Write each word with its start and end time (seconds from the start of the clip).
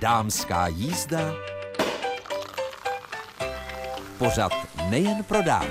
Dámská 0.00 0.68
jízda. 0.68 1.18
Pořad 4.18 4.52
nejen 4.90 5.24
pro 5.24 5.42
dámy. 5.42 5.70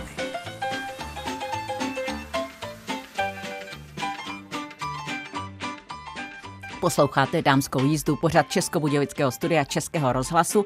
Posloucháte 6.82 7.42
dámskou 7.42 7.84
jízdu, 7.84 8.16
pořad 8.16 8.50
Českobudějovického 8.50 9.32
studia 9.32 9.64
Českého 9.64 10.14
rozhlasu. 10.14 10.66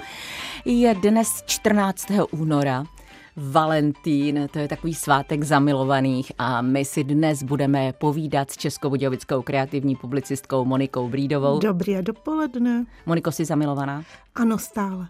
Je 0.66 0.96
dnes 0.96 1.44
14. 1.46 2.08
února 2.32 2.84
Valentín, 3.36 4.48
to 4.52 4.60
je 4.60 4.68
takový 4.68 4.94
svátek 4.94 5.44
zamilovaných 5.44 6.32
a 6.38 6.62
my 6.62 6.86
si 6.86 7.04
dnes 7.04 7.44
budeme 7.44 7.94
povídat 7.94 8.52
s 8.52 8.58
českobudějovickou 8.58 9.42
kreativní 9.42 9.96
publicistkou 9.96 10.66
Monikou 10.66 11.10
Brídovou. 11.10 11.60
Dobrý 11.60 11.98
a 11.98 12.02
dopoledne. 12.02 12.86
Moniko, 13.06 13.32
jsi 13.32 13.46
zamilovaná? 13.46 14.04
Ano, 14.36 14.58
stále. 14.58 15.08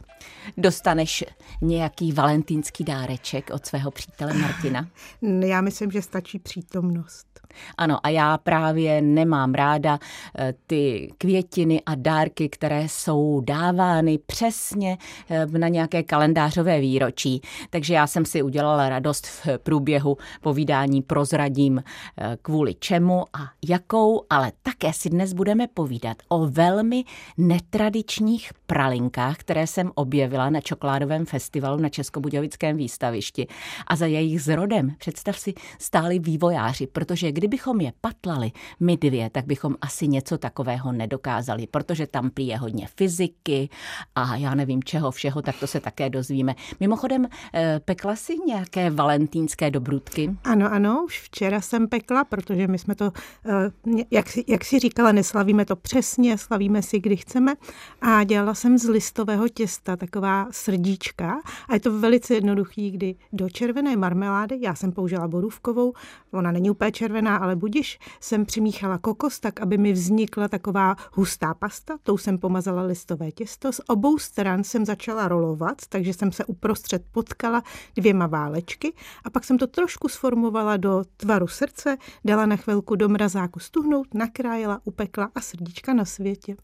Dostaneš 0.58 1.24
nějaký 1.62 2.12
valentýnský 2.12 2.84
dáreček 2.84 3.50
od 3.54 3.66
svého 3.66 3.92
přítele 3.92 4.34
Martina? 4.34 4.88
Já 5.46 5.62
myslím, 5.62 5.92
že 5.92 6.02
stačí 6.02 6.40
přítomnost. 6.40 7.32
Ano, 7.78 7.98
a 8.04 8.10
já 8.10 8.38
právě 8.38 9.02
nemám 9.02 9.54
ráda 9.54 10.00
eh, 10.38 10.54
ty 10.68 11.14
květiny 11.18 11.82
a 11.86 11.96
dárky, 11.96 12.50
které 12.50 12.84
jsou 12.90 13.42
dávány 13.42 14.18
přesně 14.26 14.98
eh, 15.30 15.46
na 15.46 15.68
nějaké 15.68 16.04
kalendářové 16.04 16.80
výročí. 16.80 17.42
Takže 17.70 17.94
já 17.94 18.08
jsem 18.08 18.26
si 18.26 18.42
udělala 18.42 18.90
radost 18.90 19.26
v 19.28 19.48
průběhu 19.58 20.18
povídání 20.42 21.02
prozradím 21.02 21.84
eh, 21.84 22.38
kvůli 22.42 22.76
čemu 22.76 23.24
a 23.34 23.50
jakou, 23.68 24.26
ale 24.30 24.52
také 24.64 24.94
si 24.94 25.10
dnes 25.10 25.34
budeme 25.34 25.68
povídat 25.68 26.18
o 26.28 26.48
velmi 26.48 27.04
netradičních 27.38 28.52
pralinkách, 28.68 29.11
které 29.38 29.68
jsem 29.68 29.92
objevila 29.96 30.50
na 30.50 30.62
čokoládovém 30.62 31.26
festivalu 31.26 31.78
na 31.78 31.90
Českobudějovickém 31.90 32.78
výstavišti. 32.78 33.48
A 33.88 33.96
za 33.96 34.06
jejich 34.06 34.42
zrodem, 34.42 34.96
představ 34.98 35.40
si, 35.40 35.54
stáli 35.80 36.20
vývojáři, 36.20 36.88
protože 36.88 37.32
kdybychom 37.32 37.82
je 37.82 37.94
patlali 38.02 38.52
my 38.80 38.98
dvě, 38.98 39.30
tak 39.30 39.46
bychom 39.46 39.76
asi 39.82 40.08
něco 40.08 40.38
takového 40.38 40.92
nedokázali, 40.92 41.68
protože 41.68 42.08
tam 42.08 42.30
prý 42.30 42.48
je 42.48 42.58
hodně 42.58 42.88
fyziky 42.96 43.70
a 44.16 44.36
já 44.36 44.56
nevím 44.56 44.84
čeho 44.84 45.12
všeho, 45.12 45.42
tak 45.42 45.56
to 45.60 45.68
se 45.68 45.80
také 45.80 46.10
dozvíme. 46.10 46.56
Mimochodem, 46.80 47.28
eh, 47.54 47.80
pekla 47.86 48.16
si 48.16 48.38
nějaké 48.48 48.90
valentýnské 48.90 49.72
dobrutky? 49.72 50.36
Ano, 50.44 50.74
ano, 50.74 51.04
už 51.06 51.22
včera 51.22 51.62
jsem 51.62 51.88
pekla, 51.88 52.24
protože 52.24 52.68
my 52.68 52.78
jsme 52.78 52.96
to, 52.96 53.12
eh, 53.46 54.04
jak, 54.12 54.26
jak 54.48 54.66
si 54.66 54.80
říkala, 54.80 55.12
neslavíme 55.12 55.66
to 55.66 55.76
přesně, 55.76 56.38
slavíme 56.38 56.82
si, 56.82 57.00
kdy 57.00 57.18
chceme. 57.18 57.54
A 58.02 58.24
dělala 58.24 58.54
jsem 58.54 58.78
z 58.78 58.90
listového 59.02 59.50
těsta 59.50 59.96
taková 59.96 60.48
srdíčka. 60.52 61.42
A 61.70 61.74
je 61.74 61.80
to 61.80 62.00
velice 62.00 62.34
jednoduchý, 62.34 62.92
kdy 62.92 63.16
do 63.34 63.50
červené 63.50 63.98
marmelády, 63.98 64.58
já 64.62 64.76
jsem 64.76 64.92
použila 64.92 65.28
borůvkovou, 65.28 65.94
ona 66.32 66.52
není 66.52 66.70
úplně 66.70 66.92
červená, 66.92 67.38
ale 67.38 67.56
budiš, 67.56 68.00
jsem 68.20 68.46
přimíchala 68.46 68.98
kokos 68.98 69.40
tak, 69.40 69.62
aby 69.62 69.78
mi 69.78 69.94
vznikla 69.94 70.48
taková 70.48 70.96
hustá 71.14 71.54
pasta, 71.54 71.98
tou 72.04 72.18
jsem 72.18 72.38
pomazala 72.38 72.82
listové 72.82 73.32
těsto, 73.32 73.72
z 73.72 73.82
obou 73.88 74.18
stran 74.18 74.64
jsem 74.64 74.86
začala 74.86 75.28
rolovat, 75.28 75.78
takže 75.90 76.14
jsem 76.14 76.32
se 76.32 76.46
uprostřed 76.46 77.02
potkala 77.12 77.64
dvěma 77.96 78.28
válečky. 78.28 78.94
A 79.24 79.30
pak 79.30 79.44
jsem 79.44 79.58
to 79.58 79.68
trošku 79.68 80.08
sformovala 80.08 80.78
do 80.78 81.04
tvaru 81.18 81.48
srdce, 81.48 81.98
dala 82.26 82.46
na 82.46 82.56
chvilku 82.56 82.96
do 82.96 83.10
mrazáku 83.10 83.60
stuhnout, 83.60 84.14
nakrájela, 84.14 84.82
upekla 84.84 85.30
a 85.36 85.42
srdíčka 85.42 85.94
na 85.94 86.06
světě. 86.06 86.56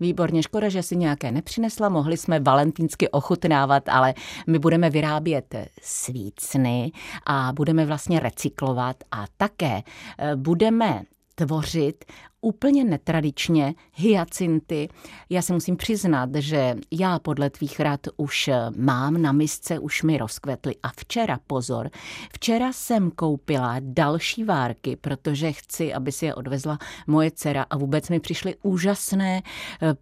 Výborně, 0.00 0.42
škoda, 0.42 0.68
že 0.68 0.82
si 0.82 0.96
nějaké 0.96 1.32
nepřinesla, 1.32 1.83
mohli 1.88 2.16
jsme 2.16 2.40
valentínsky 2.40 3.08
ochutnávat, 3.08 3.88
ale 3.88 4.14
my 4.46 4.58
budeme 4.58 4.90
vyrábět 4.90 5.54
svícny 5.82 6.92
a 7.26 7.52
budeme 7.54 7.86
vlastně 7.86 8.20
recyklovat 8.20 8.96
a 9.10 9.24
také 9.36 9.82
eh, 10.18 10.36
budeme 10.36 11.02
tvořit 11.34 12.04
úplně 12.40 12.84
netradičně 12.84 13.74
hyacinty. 13.92 14.88
Já 15.30 15.42
se 15.42 15.52
musím 15.52 15.76
přiznat, 15.76 16.30
že 16.34 16.76
já 16.90 17.18
podle 17.18 17.50
tvých 17.50 17.80
rad 17.80 18.00
už 18.16 18.50
mám 18.76 19.22
na 19.22 19.32
misce, 19.32 19.78
už 19.78 20.02
mi 20.02 20.18
rozkvetly. 20.18 20.74
A 20.82 20.88
včera, 20.96 21.38
pozor, 21.46 21.90
včera 22.32 22.72
jsem 22.72 23.10
koupila 23.10 23.76
další 23.80 24.44
várky, 24.44 24.96
protože 24.96 25.52
chci, 25.52 25.94
aby 25.94 26.12
si 26.12 26.26
je 26.26 26.34
odvezla 26.34 26.78
moje 27.06 27.30
dcera 27.30 27.66
a 27.70 27.76
vůbec 27.76 28.08
mi 28.08 28.20
přišly 28.20 28.54
úžasné, 28.62 29.42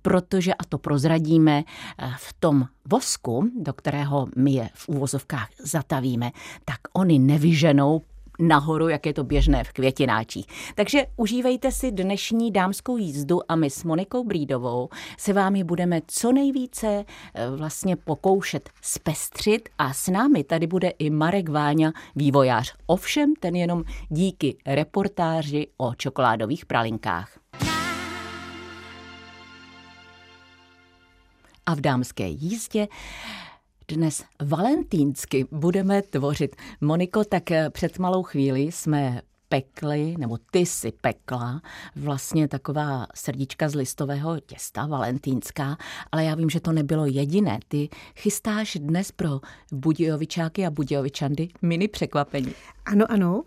protože, 0.02 0.54
a 0.54 0.64
to 0.64 0.78
prozradíme, 0.78 1.64
v 2.16 2.32
tom 2.40 2.66
vosku, 2.90 3.50
do 3.60 3.72
kterého 3.72 4.26
my 4.36 4.52
je 4.52 4.68
v 4.74 4.88
úvozovkách 4.88 5.48
zatavíme, 5.58 6.30
tak 6.64 6.78
oni 6.92 7.18
nevyženou 7.18 8.02
nahoru, 8.38 8.88
jak 8.88 9.06
je 9.06 9.12
to 9.12 9.24
běžné 9.24 9.64
v 9.64 9.72
květináčích. 9.72 10.46
Takže 10.74 11.06
užívejte 11.16 11.72
si 11.72 11.92
dnešní 11.92 12.50
dámskou 12.50 12.96
jízdu 12.96 13.40
a 13.48 13.56
my 13.56 13.70
s 13.70 13.84
Monikou 13.84 14.24
Brídovou 14.24 14.88
se 15.18 15.32
vámi 15.32 15.64
budeme 15.64 16.00
co 16.06 16.32
nejvíce 16.32 17.04
eh, 17.34 17.50
vlastně 17.50 17.96
pokoušet 17.96 18.70
zpestřit 18.82 19.68
a 19.78 19.92
s 19.92 20.08
námi 20.08 20.44
tady 20.44 20.66
bude 20.66 20.88
i 20.88 21.10
Marek 21.10 21.48
Váňa, 21.48 21.92
vývojář. 22.16 22.74
Ovšem 22.86 23.34
ten 23.40 23.56
jenom 23.56 23.84
díky 24.08 24.56
reportáži 24.66 25.66
o 25.76 25.94
čokoládových 25.94 26.66
pralinkách. 26.66 27.38
A 31.66 31.74
v 31.74 31.80
dámské 31.80 32.28
jízdě 32.28 32.88
dnes 33.88 34.24
valentýnsky 34.44 35.46
budeme 35.50 36.02
tvořit. 36.02 36.56
Moniko, 36.80 37.24
tak 37.24 37.42
před 37.70 37.98
malou 37.98 38.22
chvíli 38.22 38.60
jsme 38.60 39.22
pekli, 39.52 40.14
nebo 40.18 40.38
ty 40.50 40.66
si 40.66 40.92
pekla, 41.00 41.62
vlastně 41.96 42.48
taková 42.48 43.06
srdíčka 43.14 43.68
z 43.68 43.74
listového 43.74 44.40
těsta, 44.40 44.86
valentínská, 44.86 45.76
ale 46.12 46.24
já 46.24 46.34
vím, 46.34 46.50
že 46.50 46.60
to 46.60 46.72
nebylo 46.72 47.06
jediné. 47.06 47.58
Ty 47.68 47.88
chystáš 48.16 48.76
dnes 48.80 49.12
pro 49.12 49.40
Budějovičáky 49.72 50.66
a 50.66 50.70
Budějovičandy 50.70 51.48
mini 51.62 51.88
překvapení. 51.88 52.52
Ano, 52.84 53.06
ano. 53.08 53.42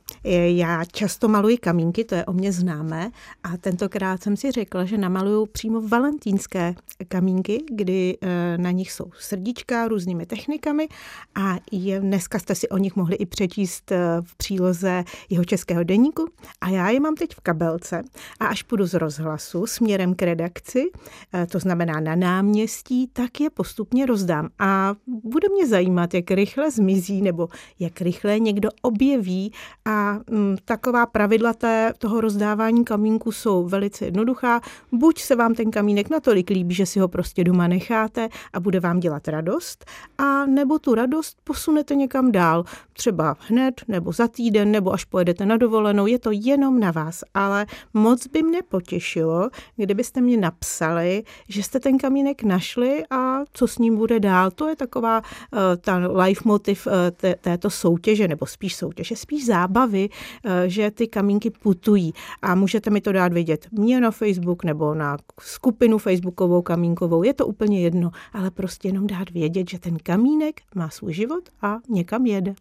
Já 0.48 0.86
často 0.86 1.28
maluji 1.28 1.58
kamínky, 1.58 2.04
to 2.04 2.16
je 2.16 2.26
o 2.26 2.34
mě 2.34 2.52
známé. 2.52 3.12
A 3.44 3.58
tentokrát 3.58 4.24
jsem 4.24 4.38
si 4.38 4.52
řekla, 4.52 4.86
že 4.86 4.98
namaluju 4.98 5.46
přímo 5.46 5.82
valentínské 5.82 6.76
kamínky, 7.08 7.64
kdy 7.72 8.18
eh, 8.22 8.58
na 8.58 8.72
nich 8.72 8.92
jsou 8.92 9.12
srdíčka 9.20 9.88
různými 9.88 10.26
technikami 10.26 10.88
a 11.36 11.56
je, 11.72 12.00
dneska 12.00 12.40
jste 12.40 12.56
si 12.56 12.70
o 12.70 12.78
nich 12.78 12.96
mohli 12.96 13.16
i 13.16 13.26
přečíst 13.26 13.92
eh, 13.92 13.98
v 14.22 14.36
příloze 14.36 15.04
jeho 15.30 15.46
českého 15.46 15.84
deníku. 15.96 16.26
A 16.62 16.70
já 16.70 16.90
je 16.90 17.00
mám 17.00 17.16
teď 17.16 17.36
v 17.36 17.40
kabelce 17.40 18.04
a 18.40 18.46
až 18.46 18.64
půjdu 18.64 18.86
z 18.86 18.94
rozhlasu 18.94 19.66
směrem 19.68 20.16
k 20.16 20.22
redakci, 20.22 20.92
eh, 21.34 21.46
to 21.46 21.60
znamená 21.60 22.00
na 22.00 22.16
náměstí, 22.16 23.08
tak 23.14 23.42
je 23.42 23.50
postupně 23.50 24.06
rozdám. 24.06 24.50
A 24.60 24.96
bude 25.24 25.50
mě 25.50 25.68
zajímat, 25.68 26.14
jak 26.14 26.32
rychle 26.32 26.72
zmizí 26.72 27.22
nebo 27.22 27.50
jak 27.80 28.02
rychle 28.02 28.40
někdo 28.40 28.70
objeví 28.82 29.26
ví 29.26 29.52
a 29.86 30.20
m, 30.28 30.56
taková 30.66 31.06
pravidla 31.06 31.54
té, 31.54 31.94
toho 31.98 32.22
rozdávání 32.22 32.86
kamínku 32.86 33.32
jsou 33.32 33.66
velice 33.66 34.06
jednoduchá. 34.06 34.62
Buď 34.92 35.22
se 35.22 35.36
vám 35.36 35.54
ten 35.54 35.72
kamínek 35.72 36.10
natolik 36.10 36.50
líbí, 36.50 36.76
že 36.76 36.86
si 36.86 37.00
ho 37.00 37.08
prostě 37.08 37.44
doma 37.44 37.68
necháte 37.68 38.30
a 38.54 38.60
bude 38.60 38.80
vám 38.80 39.00
dělat 39.00 39.28
radost, 39.28 39.86
a 40.18 40.46
nebo 40.46 40.80
tu 40.80 40.96
radost 40.96 41.38
posunete 41.44 41.96
někam 41.96 42.32
dál, 42.32 42.64
třeba 42.94 43.36
hned, 43.40 43.82
nebo 43.88 44.12
za 44.12 44.28
týden, 44.28 44.72
nebo 44.72 44.94
až 44.94 45.06
pojedete 45.06 45.46
na 45.46 45.58
dovolenou, 45.58 45.85
je 46.06 46.20
to 46.20 46.30
jenom 46.34 46.80
na 46.80 46.92
vás, 46.92 47.24
ale 47.34 47.66
moc 47.94 48.28
by 48.28 48.44
mě 48.44 48.62
potěšilo, 48.62 49.50
kdybyste 49.76 50.22
mě 50.22 50.38
napsali, 50.38 51.24
že 51.50 51.64
jste 51.64 51.80
ten 51.80 51.98
kamínek 51.98 52.44
našli 52.44 53.04
a 53.10 53.40
co 53.54 53.68
s 53.68 53.78
ním 53.78 53.96
bude 53.96 54.20
dál. 54.20 54.52
To 54.52 54.68
je 54.68 54.76
taková 54.76 55.22
uh, 55.22 55.60
ta 55.82 55.98
life 55.98 56.42
motiv 56.46 56.88
té, 57.12 57.36
této 57.42 57.70
soutěže, 57.70 58.28
nebo 58.28 58.46
spíš 58.46 58.76
soutěže, 58.76 59.16
spíš 59.16 59.46
zábavy, 59.46 60.10
eh, 60.44 60.70
že 60.70 60.92
ty 60.92 61.08
kamínky 61.08 61.50
putují 61.50 62.14
a 62.42 62.56
můžete 62.56 62.90
mi 62.90 63.02
to 63.02 63.12
dát 63.12 63.34
vědět 63.34 63.68
mě 63.72 64.02
na 64.02 64.12
Facebook 64.12 64.64
nebo 64.64 64.94
na 64.94 65.18
skupinu 65.42 65.98
facebookovou 65.98 66.62
kamínkovou, 66.62 67.24
je 67.24 67.34
to 67.34 67.48
úplně 67.48 67.82
jedno, 67.82 68.12
ale 68.34 68.52
prostě 68.52 68.88
jenom 68.88 69.08
dát 69.08 69.30
vědět, 69.30 69.70
že 69.70 69.80
ten 69.80 69.98
kamínek 70.04 70.62
má 70.76 70.90
svůj 70.90 71.14
život 71.14 71.50
a 71.62 71.78
někam 71.90 72.26
jede. 72.26 72.54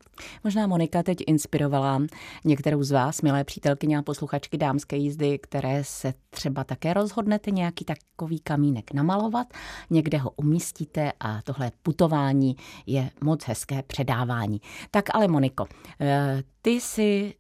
Možná 0.44 0.66
Monika 0.66 1.02
teď 1.02 1.18
inspirovala 1.26 2.02
některou 2.44 2.82
z 2.82 2.90
vás, 2.90 3.13
milé 3.22 3.44
přítelkyně 3.44 3.98
a 3.98 4.02
posluchačky 4.02 4.58
dámské 4.58 4.96
jízdy, 4.96 5.38
které 5.38 5.84
se 5.84 6.14
třeba 6.30 6.64
také 6.64 6.94
rozhodnete 6.94 7.50
nějaký 7.50 7.84
takový 7.84 8.40
kamínek 8.40 8.92
namalovat, 8.92 9.46
někde 9.90 10.18
ho 10.18 10.30
umístíte 10.30 11.12
a 11.20 11.42
tohle 11.42 11.72
putování 11.82 12.56
je 12.86 13.10
moc 13.20 13.44
hezké 13.44 13.82
předávání. 13.82 14.60
Tak 14.90 15.04
ale 15.14 15.28
Moniko, 15.28 15.66
eh, 16.00 16.42
ty 16.62 16.80
si 16.80 17.34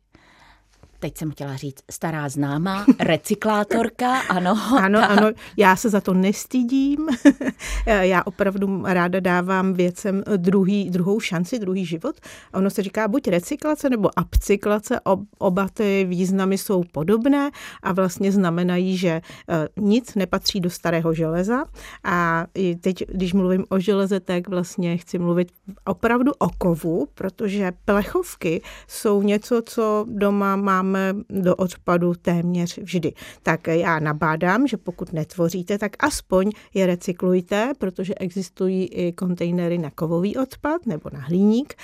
teď 1.04 1.18
jsem 1.18 1.30
chtěla 1.30 1.56
říct, 1.56 1.82
stará 1.90 2.28
známá, 2.28 2.86
recyklátorka, 3.00 4.20
ano. 4.20 4.58
Ano, 4.76 5.00
ta... 5.00 5.06
ano, 5.06 5.30
já 5.56 5.76
se 5.76 5.90
za 5.90 6.00
to 6.00 6.14
nestydím. 6.14 7.08
já 7.86 8.22
opravdu 8.26 8.82
ráda 8.84 9.20
dávám 9.20 9.74
věcem 9.74 10.22
druhý, 10.36 10.90
druhou 10.90 11.20
šanci, 11.20 11.58
druhý 11.58 11.86
život. 11.86 12.16
Ono 12.54 12.70
se 12.70 12.82
říká 12.82 13.08
buď 13.08 13.28
recyklace 13.28 13.90
nebo 13.90 14.10
upcyklace, 14.22 15.00
oba 15.38 15.68
ty 15.74 16.06
významy 16.08 16.58
jsou 16.58 16.84
podobné 16.92 17.50
a 17.82 17.92
vlastně 17.92 18.32
znamenají, 18.32 18.96
že 18.96 19.08
eh, 19.08 19.68
nic 19.76 20.14
nepatří 20.14 20.60
do 20.60 20.70
starého 20.70 21.14
železa 21.14 21.64
a 22.04 22.46
teď, 22.80 23.04
když 23.08 23.32
mluvím 23.32 23.64
o 23.68 23.78
železe, 23.78 24.20
tak 24.20 24.48
vlastně 24.48 24.96
chci 24.96 25.18
mluvit 25.18 25.52
opravdu 25.84 26.32
o 26.38 26.48
kovu, 26.58 27.08
protože 27.14 27.72
plechovky 27.84 28.62
jsou 28.88 29.22
něco, 29.22 29.62
co 29.66 30.06
doma 30.08 30.56
máme 30.56 30.93
do 31.28 31.56
odpadu 31.56 32.14
téměř 32.14 32.78
vždy. 32.78 33.12
Tak 33.42 33.66
já 33.66 33.98
nabádám, 33.98 34.66
že 34.66 34.76
pokud 34.76 35.12
netvoříte, 35.12 35.78
tak 35.78 36.04
aspoň 36.04 36.50
je 36.74 36.86
recyklujte, 36.86 37.72
protože 37.78 38.14
existují 38.14 38.86
i 38.86 39.12
kontejnery 39.12 39.78
na 39.78 39.90
kovový 39.90 40.36
odpad 40.36 40.86
nebo 40.86 41.10
na 41.12 41.20
hliník 41.20 41.74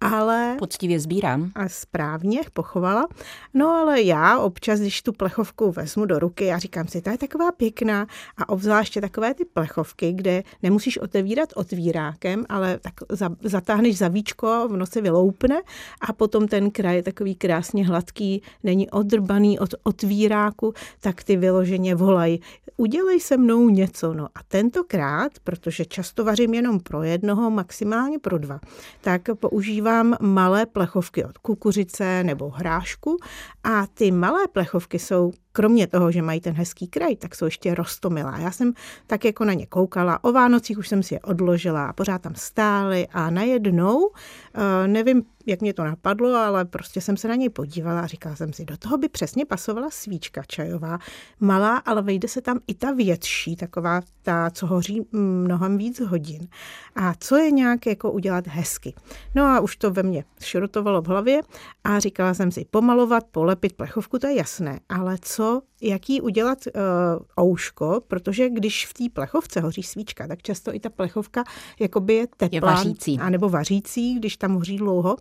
ale... 0.00 0.56
Poctivě 0.58 1.00
sbírám. 1.00 1.50
A 1.54 1.68
správně 1.68 2.40
pochovala. 2.52 3.08
No 3.54 3.68
ale 3.68 4.02
já 4.02 4.38
občas, 4.38 4.80
když 4.80 5.02
tu 5.02 5.12
plechovku 5.12 5.72
vezmu 5.72 6.04
do 6.04 6.18
ruky 6.18 6.52
a 6.52 6.58
říkám 6.58 6.88
si, 6.88 7.00
ta 7.00 7.10
je 7.10 7.18
taková 7.18 7.52
pěkná 7.52 8.06
a 8.36 8.48
obzvláště 8.48 9.00
takové 9.00 9.34
ty 9.34 9.44
plechovky, 9.44 10.12
kde 10.12 10.42
nemusíš 10.62 10.98
otevírat 10.98 11.48
otvírákem, 11.54 12.44
ale 12.48 12.78
tak 12.78 12.94
za, 13.08 13.30
zatáhneš 13.42 13.98
za 13.98 14.08
víčko, 14.08 14.68
ono 14.70 14.86
se 14.86 15.00
vyloupne 15.00 15.62
a 16.00 16.12
potom 16.12 16.48
ten 16.48 16.70
kraj 16.70 16.96
je 16.96 17.02
takový 17.02 17.34
krásně 17.34 17.86
hladký, 17.86 18.42
není 18.62 18.90
odrbaný 18.90 19.58
od 19.58 19.74
otvíráku, 19.82 20.74
tak 21.00 21.24
ty 21.24 21.36
vyloženě 21.36 21.94
volají, 21.94 22.40
udělej 22.76 23.20
se 23.20 23.36
mnou 23.36 23.68
něco. 23.68 24.14
No 24.14 24.26
a 24.34 24.40
tentokrát, 24.48 25.32
protože 25.44 25.84
často 25.84 26.24
vařím 26.24 26.54
jenom 26.54 26.80
pro 26.80 27.02
jednoho, 27.02 27.50
maximálně 27.50 28.18
pro 28.18 28.38
dva, 28.38 28.60
tak 29.00 29.22
používám 29.34 29.87
používám 29.88 30.16
malé 30.20 30.66
plechovky 30.66 31.24
od 31.24 31.38
kukuřice 31.38 32.24
nebo 32.24 32.48
hrášku 32.48 33.16
a 33.64 33.86
ty 33.86 34.10
malé 34.10 34.48
plechovky 34.48 34.98
jsou 34.98 35.32
kromě 35.52 35.86
toho, 35.86 36.12
že 36.12 36.22
mají 36.22 36.40
ten 36.40 36.54
hezký 36.54 36.88
kraj, 36.88 37.16
tak 37.16 37.34
jsou 37.34 37.44
ještě 37.44 37.74
rostomilá. 37.74 38.38
Já 38.38 38.50
jsem 38.50 38.72
tak 39.06 39.24
jako 39.24 39.44
na 39.44 39.52
ně 39.52 39.66
koukala. 39.66 40.24
O 40.24 40.32
Vánocích 40.32 40.78
už 40.78 40.88
jsem 40.88 41.02
si 41.02 41.14
je 41.14 41.20
odložila 41.20 41.86
a 41.86 41.92
pořád 41.92 42.22
tam 42.22 42.34
stály 42.34 43.06
a 43.12 43.30
najednou, 43.30 44.10
eh, 44.54 44.88
nevím, 44.88 45.22
jak 45.46 45.60
mě 45.60 45.74
to 45.74 45.84
napadlo, 45.84 46.36
ale 46.36 46.64
prostě 46.64 47.00
jsem 47.00 47.16
se 47.16 47.28
na 47.28 47.34
něj 47.34 47.48
podívala 47.48 48.00
a 48.00 48.06
říkala 48.06 48.36
jsem 48.36 48.52
si, 48.52 48.64
do 48.64 48.76
toho 48.76 48.98
by 48.98 49.08
přesně 49.08 49.44
pasovala 49.44 49.90
svíčka 49.90 50.42
čajová, 50.46 50.98
malá, 51.40 51.76
ale 51.76 52.02
vejde 52.02 52.28
se 52.28 52.40
tam 52.40 52.60
i 52.66 52.74
ta 52.74 52.92
větší, 52.92 53.56
taková 53.56 54.00
ta, 54.22 54.50
co 54.50 54.66
hoří 54.66 55.06
mnohem 55.12 55.78
víc 55.78 56.00
hodin. 56.00 56.48
A 56.96 57.14
co 57.20 57.36
je 57.36 57.50
nějak 57.50 57.86
jako 57.86 58.12
udělat 58.12 58.46
hezky. 58.46 58.94
No 59.34 59.44
a 59.44 59.60
už 59.60 59.76
to 59.76 59.90
ve 59.90 60.02
mně 60.02 60.24
šrotovalo 60.40 61.02
v 61.02 61.06
hlavě 61.06 61.40
a 61.84 61.98
říkala 61.98 62.34
jsem 62.34 62.50
si, 62.50 62.66
pomalovat, 62.70 63.24
polepit 63.30 63.72
plechovku, 63.72 64.18
to 64.18 64.26
je 64.26 64.34
jasné, 64.34 64.80
ale 64.88 65.18
co 65.22 65.37
caso 65.38 65.67
jaký 65.82 66.20
udělat 66.20 66.58
uh, 66.66 67.44
ouško, 67.46 68.02
protože 68.08 68.48
když 68.48 68.86
v 68.86 68.94
té 68.94 69.04
plechovce 69.12 69.60
hoří 69.60 69.82
svíčka, 69.82 70.26
tak 70.26 70.42
často 70.42 70.74
i 70.74 70.80
ta 70.80 70.88
plechovka 70.90 71.44
jakoby 71.80 72.14
je 72.14 72.26
teplá. 72.36 72.56
Je 72.56 72.60
vařící. 72.60 73.18
A 73.18 73.30
nebo 73.30 73.48
vařící, 73.48 74.14
když 74.14 74.36
tam 74.36 74.54
hoří 74.54 74.76
dlouho. 74.76 75.16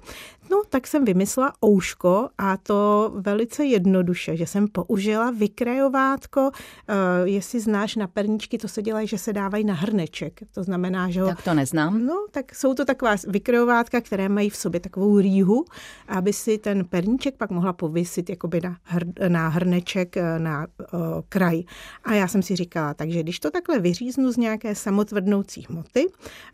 No, 0.51 0.61
tak 0.69 0.87
jsem 0.87 1.05
vymyslela 1.05 1.53
ouško 1.65 2.29
a 2.37 2.57
to 2.57 3.11
velice 3.15 3.65
jednoduše, 3.65 4.37
že 4.37 4.45
jsem 4.45 4.67
použila 4.67 5.31
vykrajovátko, 5.31 6.41
uh, 6.41 6.49
jestli 7.23 7.59
znáš 7.59 7.95
na 7.95 8.07
perničky, 8.07 8.57
to 8.57 8.67
se 8.67 8.81
dělají, 8.81 9.07
že 9.07 9.17
se 9.17 9.33
dávají 9.33 9.63
na 9.63 9.73
hrneček. 9.73 10.39
To 10.53 10.63
znamená, 10.63 11.09
že 11.09 11.21
ho... 11.21 11.27
Tak 11.27 11.41
to 11.41 11.53
neznám. 11.53 12.05
No, 12.05 12.25
tak 12.31 12.55
jsou 12.55 12.73
to 12.73 12.85
taková 12.85 13.15
vykrajovátka, 13.27 14.01
které 14.01 14.29
mají 14.29 14.49
v 14.49 14.55
sobě 14.55 14.79
takovou 14.79 15.19
rýhu, 15.19 15.65
aby 16.07 16.33
si 16.33 16.57
ten 16.57 16.85
perníček 16.85 17.35
pak 17.35 17.51
mohla 17.51 17.73
pověsit 17.73 18.29
jakoby 18.29 18.61
na, 18.61 18.77
hr, 18.83 19.03
na 19.27 19.47
hrneček 19.47 20.15
Na 20.47 20.67
uh, 20.93 20.99
kraj. 21.29 21.63
A 22.03 22.13
já 22.13 22.27
jsem 22.27 22.41
si 22.41 22.55
říkala, 22.55 22.93
takže 22.93 23.23
když 23.23 23.39
to 23.39 23.51
takhle 23.51 23.79
vyříznu 23.79 24.31
z 24.31 24.37
nějaké 24.37 24.75
samotvrdnoucí 24.75 25.65
hmoty 25.69 26.05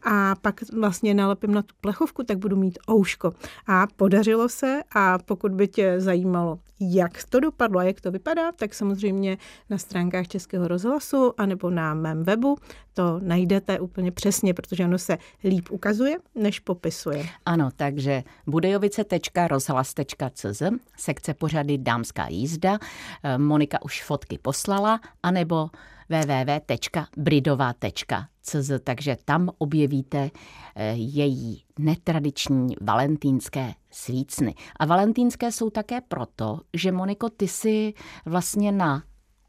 a 0.04 0.36
pak 0.42 0.72
vlastně 0.72 1.14
nalepím 1.14 1.54
na 1.54 1.62
tu 1.62 1.76
plechovku, 1.82 2.24
tak 2.24 2.38
budu 2.38 2.56
mít 2.56 2.80
ouško. 2.92 3.34
A 3.68 3.88
podařilo 3.96 4.50
se 4.50 4.82
a 4.96 5.18
pokud 5.18 5.52
by 5.52 5.68
tě 5.68 5.96
zajímalo, 6.02 6.60
jak 6.92 7.24
to 7.24 7.40
dopadlo 7.40 7.80
a 7.80 7.84
jak 7.84 8.02
to 8.02 8.12
vypadá, 8.12 8.52
tak 8.52 8.74
samozřejmě 8.74 9.38
na 9.70 9.78
stránkách 9.78 10.28
Českého 10.28 10.68
rozhlasu 10.68 11.34
anebo 11.38 11.70
na 11.70 11.94
mém 11.94 12.24
webu 12.24 12.58
to 12.94 13.20
najdete 13.24 13.80
úplně 13.80 14.12
přesně, 14.12 14.54
protože 14.54 14.86
ono 14.86 14.98
se 14.98 15.18
líp 15.44 15.68
ukazuje, 15.72 16.18
než 16.36 16.60
popisuje. 16.60 17.26
Ano, 17.46 17.70
takže 17.76 18.24
budejovice.rozhlas.cz, 18.48 20.62
sekce 20.98 21.34
pořady 21.34 21.78
Dámská 21.78 22.28
jízda, 22.28 22.80
eh, 23.24 23.38
Monika 23.38 23.84
už 23.84 24.04
fotky 24.04 24.38
poslala, 24.38 25.00
anebo 25.24 25.70
www.bridova.cz, 26.10 28.72
takže 28.84 29.18
tam 29.26 29.50
objevíte 29.58 30.32
eh, 30.76 30.94
její 30.94 31.64
netradiční 31.80 32.76
valentýnské 32.82 33.74
svícny. 33.92 34.56
A 34.80 34.86
valentýnské 34.86 35.52
jsou 35.52 35.70
také 35.70 36.02
proto, 36.02 36.60
že 36.74 36.92
Moniko, 36.92 37.30
ty 37.30 37.48
si 37.48 37.94
vlastně 38.26 38.72
na 38.72 39.04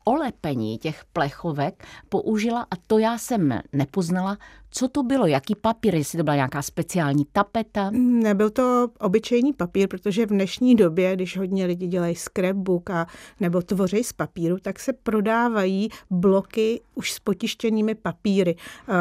olepení 0.05 0.79
těch 0.79 1.05
plechovek 1.12 1.87
použila, 2.09 2.67
a 2.71 2.77
to 2.87 2.99
já 2.99 3.19
jsem 3.19 3.61
nepoznala, 3.73 4.39
co 4.76 4.88
to 4.88 5.03
bylo, 5.03 5.26
jaký 5.26 5.55
papír, 5.55 5.94
jestli 5.94 6.17
to 6.17 6.25
byla 6.25 6.37
nějaká 6.37 6.62
speciální 6.62 7.25
tapeta? 7.32 7.91
Nebyl 7.94 8.50
to 8.50 8.88
obyčejný 9.00 9.53
papír, 9.53 9.88
protože 9.88 10.26
v 10.26 10.29
dnešní 10.29 10.75
době, 10.75 11.17
když 11.17 11.38
hodně 11.38 11.67
lidi 11.67 11.87
dělají 11.87 12.15
scrapbook 12.15 12.91
a 12.91 13.06
nebo 13.41 13.62
tvoří 13.62 14.05
z 14.05 14.12
papíru, 14.12 14.56
tak 14.62 14.81
se 14.81 14.93
prodávají 14.93 15.88
bloky 16.11 16.81
už 16.94 17.12
s 17.12 17.19
potištěnými 17.19 17.94
papíry. 17.94 18.56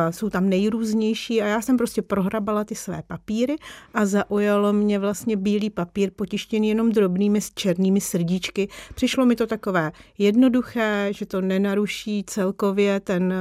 Jsou 0.09 0.29
tam 0.29 0.49
nejrůznější 0.49 1.41
a 1.41 1.45
já 1.45 1.61
jsem 1.61 1.77
prostě 1.77 2.01
prohrabala 2.01 2.63
ty 2.63 2.75
své 2.75 3.03
papíry 3.07 3.55
a 3.93 4.05
zaujalo 4.05 4.73
mě 4.73 4.99
vlastně 4.99 5.37
bílý 5.37 5.69
papír 5.69 6.11
potištěný 6.15 6.69
jenom 6.69 6.91
drobnými 6.91 7.41
s 7.41 7.51
černými 7.53 8.01
srdíčky. 8.01 8.67
Přišlo 8.95 9.25
mi 9.25 9.35
to 9.35 9.47
takové 9.47 9.91
jednoduché, 10.17 11.07
že 11.11 11.25
to 11.25 11.41
nenaruší 11.41 12.23
celkově 12.27 12.99
ten, 12.99 13.33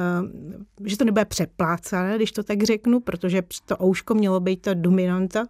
že 0.85 0.97
to 0.97 1.05
nebude 1.05 1.25
přeplácané, 1.25 2.19
když 2.23 2.33
to 2.33 2.43
tak 2.43 2.63
řeknu, 2.63 3.01
protože 3.01 3.43
to 3.67 3.77
ouško 3.83 4.15
mělo 4.15 4.41
být 4.41 4.61
ta 4.63 4.75
dominanta 4.75 5.47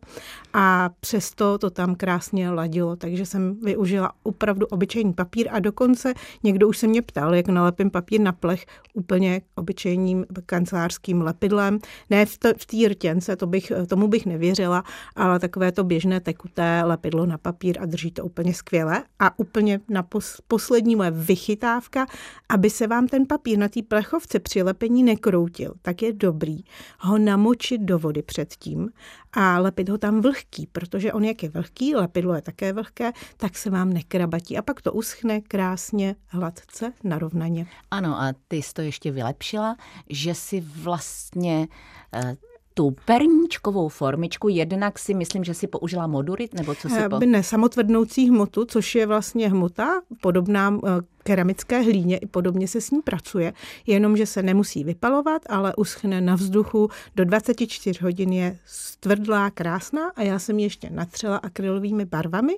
a 0.52 0.91
přesto 1.00 1.59
to 1.59 1.71
tam 1.71 1.95
krásně 1.95 2.50
ladilo, 2.50 2.97
takže 2.97 3.26
jsem 3.26 3.61
využila 3.61 4.12
opravdu 4.23 4.67
obyčejný 4.67 5.12
papír 5.12 5.49
a 5.50 5.59
dokonce 5.59 6.14
někdo 6.43 6.69
už 6.69 6.79
se 6.79 6.87
mě 6.87 7.02
ptal, 7.02 7.35
jak 7.35 7.49
nalepím 7.49 7.91
papír 7.91 8.21
na 8.21 8.33
plech 8.33 8.67
úplně 8.95 9.41
obyčejným 9.55 10.26
kancelářským 10.47 11.23
lepidlem. 11.23 11.79
Ne 12.11 12.26
v, 12.26 12.38
té 12.67 12.88
rtěnce, 12.88 13.37
to 13.37 13.47
bych, 13.47 13.73
tomu 13.88 14.09
bych 14.09 14.26
nevěřila, 14.26 14.85
ale 15.17 15.38
takové 15.38 15.73
to 15.73 15.85
běžné 15.85 16.21
tekuté 16.21 16.83
lepidlo 16.85 17.26
na 17.26 17.38
papír 17.38 17.79
a 17.81 17.87
drží 17.87 18.11
to 18.11 18.25
úplně 18.25 18.55
skvěle. 18.55 19.02
A 19.19 19.38
úplně 19.38 19.81
na 19.88 20.02
pos- 20.02 20.41
poslední 20.49 20.97
moje 20.97 21.11
vychytávka, 21.11 22.07
aby 22.49 22.71
se 22.71 22.87
vám 22.87 23.09
ten 23.09 23.26
papír 23.26 23.59
na 23.59 23.69
té 23.69 23.83
plechovce 23.83 24.38
při 24.38 24.62
lepení 24.62 25.02
nekroutil, 25.02 25.75
tak 25.83 26.02
je 26.02 26.12
dobrý 26.12 26.62
ho 26.99 27.19
namočit 27.19 27.81
do 27.81 27.99
vody 27.99 28.23
předtím 28.23 28.90
a 29.33 29.59
lepit 29.59 29.88
ho 29.88 29.99
tam 29.99 30.21
vlhký, 30.21 30.66
protože 30.73 31.12
on 31.12 31.25
jak 31.25 31.42
je 31.42 31.49
vlhký, 31.49 31.95
lepidlo 31.95 32.35
je 32.35 32.42
také 32.42 32.73
vlhké, 32.73 33.12
tak 33.37 33.57
se 33.57 33.71
vám 33.71 33.92
nekrabatí 33.92 34.59
a 34.59 34.62
pak 34.62 34.83
to 34.83 34.92
uschne 34.92 35.40
krásně, 35.40 36.16
hladce, 36.28 36.92
narovnaně. 37.04 37.66
Ano 37.90 38.21
a 38.21 38.33
ty 38.49 38.57
jsi 38.57 38.75
to 38.75 38.83
ještě 38.83 39.11
vylepšila, 39.11 39.76
že 40.09 40.35
si 40.35 40.61
vlastně 40.61 41.69
eh, 42.14 42.37
tu 42.75 42.97
perníčkovou 43.05 43.88
formičku, 43.88 44.49
jednak 44.49 44.99
si 44.99 45.14
myslím, 45.14 45.45
že 45.45 45.55
si 45.55 45.67
použila 45.67 46.07
modurit, 46.07 46.55
nebo 46.55 46.75
co 46.75 46.88
si 46.88 46.99
eh, 46.99 47.09
po... 47.09 47.19
Ne, 47.19 47.43
samotvrdnoucí 47.43 48.29
hmotu, 48.29 48.64
což 48.64 48.95
je 48.95 49.07
vlastně 49.07 49.49
hmota 49.49 50.02
podobná 50.21 50.79
eh, 50.85 50.88
keramické 51.23 51.81
hlíně, 51.81 52.19
i 52.19 52.26
podobně 52.26 52.69
se 52.69 52.81
s 52.81 52.91
ní 52.91 53.02
pracuje, 53.02 53.52
jenomže 53.87 54.26
se 54.26 54.43
nemusí 54.43 54.85
vypalovat, 54.85 55.43
ale 55.49 55.75
uschne 55.76 56.21
na 56.21 56.35
vzduchu. 56.35 56.88
Do 57.17 57.25
24 57.25 57.99
hodin 58.02 58.33
je 58.33 58.59
stvrdlá, 58.64 59.50
krásná 59.50 60.12
a 60.17 60.23
já 60.23 60.38
jsem 60.38 60.59
ji 60.59 60.64
ještě 60.64 60.91
natřela 60.91 61.37
akrylovými 61.37 62.05
barvami 62.05 62.57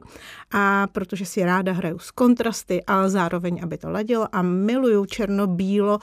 a 0.53 0.87
protože 0.93 1.27
si 1.27 1.45
ráda 1.45 1.73
hraju 1.73 1.99
s 1.99 2.11
kontrasty, 2.11 2.85
ale 2.87 3.11
zároveň, 3.11 3.61
aby 3.63 3.79
to 3.79 3.91
ladilo 3.91 4.29
a 4.33 4.43
miluju 4.43 5.07
černo-bílo, 5.07 5.99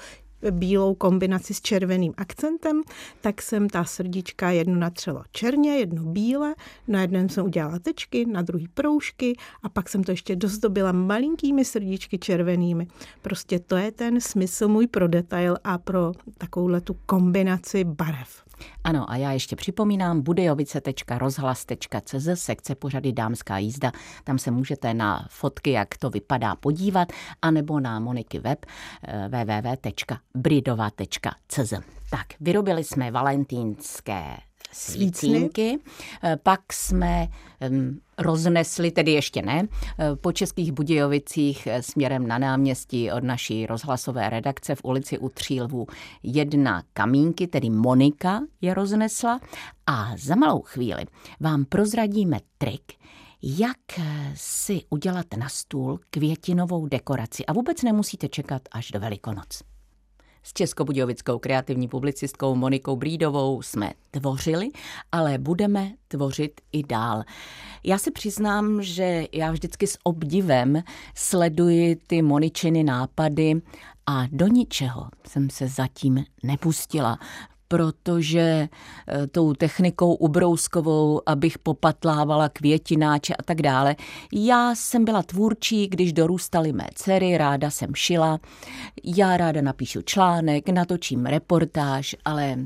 bílou 0.51 0.95
kombinaci 0.95 1.53
s 1.53 1.61
červeným 1.61 2.13
akcentem, 2.17 2.81
tak 3.21 3.41
jsem 3.41 3.69
ta 3.69 3.83
srdíčka 3.83 4.49
jedno 4.49 4.75
natřelo 4.75 5.23
černě, 5.31 5.77
jedno 5.77 6.03
bíle, 6.03 6.55
na 6.87 7.01
jednom 7.01 7.29
jsem 7.29 7.45
udělala 7.45 7.79
tečky, 7.79 8.25
na 8.25 8.41
druhý 8.41 8.67
proužky 8.67 9.37
a 9.63 9.69
pak 9.69 9.89
jsem 9.89 10.03
to 10.03 10.11
ještě 10.11 10.35
dozdobila 10.35 10.91
malinkými 10.91 11.65
srdíčky 11.65 12.17
červenými. 12.17 12.87
Prostě 13.21 13.59
to 13.59 13.75
je 13.75 13.91
ten 13.91 14.21
smysl 14.21 14.67
můj 14.67 14.87
pro 14.87 15.07
detail 15.07 15.57
a 15.63 15.77
pro 15.77 16.11
takovouhle 16.37 16.81
tu 16.81 16.95
kombinaci 17.05 17.83
barev. 17.83 18.50
Ano, 18.83 19.11
a 19.11 19.15
já 19.15 19.31
ještě 19.31 19.55
připomínám 19.55 20.21
budejovice.rozhlas.cz, 20.21 22.29
sekce 22.33 22.75
pořady 22.75 23.11
Dámská 23.11 23.57
jízda. 23.57 23.91
Tam 24.23 24.39
se 24.39 24.51
můžete 24.51 24.93
na 24.93 25.27
fotky, 25.29 25.71
jak 25.71 25.97
to 25.97 26.09
vypadá, 26.09 26.55
podívat, 26.55 27.07
anebo 27.41 27.79
na 27.79 27.99
Moniky 27.99 28.39
web 28.39 28.65
eh, 29.03 29.29
www.bridova.cz. 29.29 31.73
Tak, 32.09 32.27
vyrobili 32.39 32.83
jsme 32.83 33.11
valentínské 33.11 34.37
svícínky. 34.71 35.79
Eh, 36.23 36.37
pak 36.43 36.73
jsme 36.73 37.27
roznesli, 38.17 38.91
tedy 38.91 39.11
ještě 39.11 39.41
ne, 39.41 39.67
eh, 39.99 40.15
po 40.15 40.31
Českých 40.31 40.71
Budějovicích 40.71 41.67
eh, 41.67 41.83
směrem 41.83 42.27
na 42.27 42.37
náměstí 42.37 43.11
od 43.11 43.23
naší 43.23 43.65
rozhlasové 43.65 44.29
redakce 44.29 44.75
v 44.75 44.81
ulici 44.83 45.17
u 45.17 45.29
Třílvů 45.29 45.87
jedna 46.23 46.83
kamínky, 46.93 47.47
tedy 47.47 47.69
Monika 47.69 48.41
je 48.61 48.73
roznesla 48.73 49.39
a 49.87 50.11
za 50.17 50.35
malou 50.35 50.61
chvíli 50.61 51.05
vám 51.39 51.65
prozradíme 51.65 52.39
trik, 52.57 52.93
jak 53.43 53.77
si 54.35 54.81
udělat 54.89 55.25
na 55.37 55.49
stůl 55.49 55.99
květinovou 56.09 56.87
dekoraci 56.87 57.45
a 57.45 57.53
vůbec 57.53 57.83
nemusíte 57.83 58.27
čekat 58.27 58.61
až 58.71 58.91
do 58.91 58.99
Velikonoc. 58.99 59.70
S 60.43 60.53
českobudějovickou 60.53 61.39
kreativní 61.39 61.87
publicistkou 61.87 62.55
Monikou 62.55 62.95
Brídovou 62.95 63.61
jsme 63.61 63.93
tvořili, 64.11 64.69
ale 65.11 65.37
budeme 65.37 65.91
tvořit 66.07 66.61
i 66.71 66.83
dál. 66.83 67.23
Já 67.83 67.97
se 67.97 68.11
přiznám, 68.11 68.81
že 68.81 69.25
já 69.33 69.51
vždycky 69.51 69.87
s 69.87 69.97
obdivem 70.03 70.83
sleduji 71.15 71.95
ty 71.95 72.21
Moničiny 72.21 72.83
nápady 72.83 73.61
a 74.05 74.27
do 74.31 74.47
ničeho 74.47 75.07
jsem 75.27 75.49
se 75.49 75.67
zatím 75.67 76.25
nepustila 76.43 77.19
protože 77.71 78.67
eh, 79.07 79.27
tou 79.27 79.53
technikou 79.53 80.13
ubrouskovou, 80.13 81.21
abych 81.25 81.57
popatlávala 81.57 82.49
květináče 82.49 83.33
a 83.35 83.43
tak 83.43 83.61
dále. 83.61 83.95
Já 84.33 84.75
jsem 84.75 85.05
byla 85.05 85.23
tvůrčí, 85.23 85.87
když 85.87 86.13
dorůstaly 86.13 86.73
mé 86.73 86.87
dcery, 86.95 87.37
ráda 87.37 87.69
jsem 87.69 87.95
šila, 87.95 88.39
já 89.03 89.37
ráda 89.37 89.61
napíšu 89.61 90.01
článek, 90.01 90.69
natočím 90.69 91.25
reportáž, 91.25 92.15
ale 92.25 92.57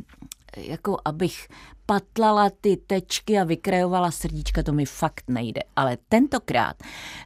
jako 0.58 0.98
abych 1.06 1.48
patlala 1.86 2.50
ty 2.62 2.78
tečky 2.78 3.40
a 3.40 3.44
vykrajovala 3.44 4.12
srdíčka, 4.12 4.64
to 4.64 4.74
mi 4.74 4.86
fakt 4.86 5.24
nejde. 5.28 5.62
Ale 5.76 5.98
tentokrát, 6.10 6.76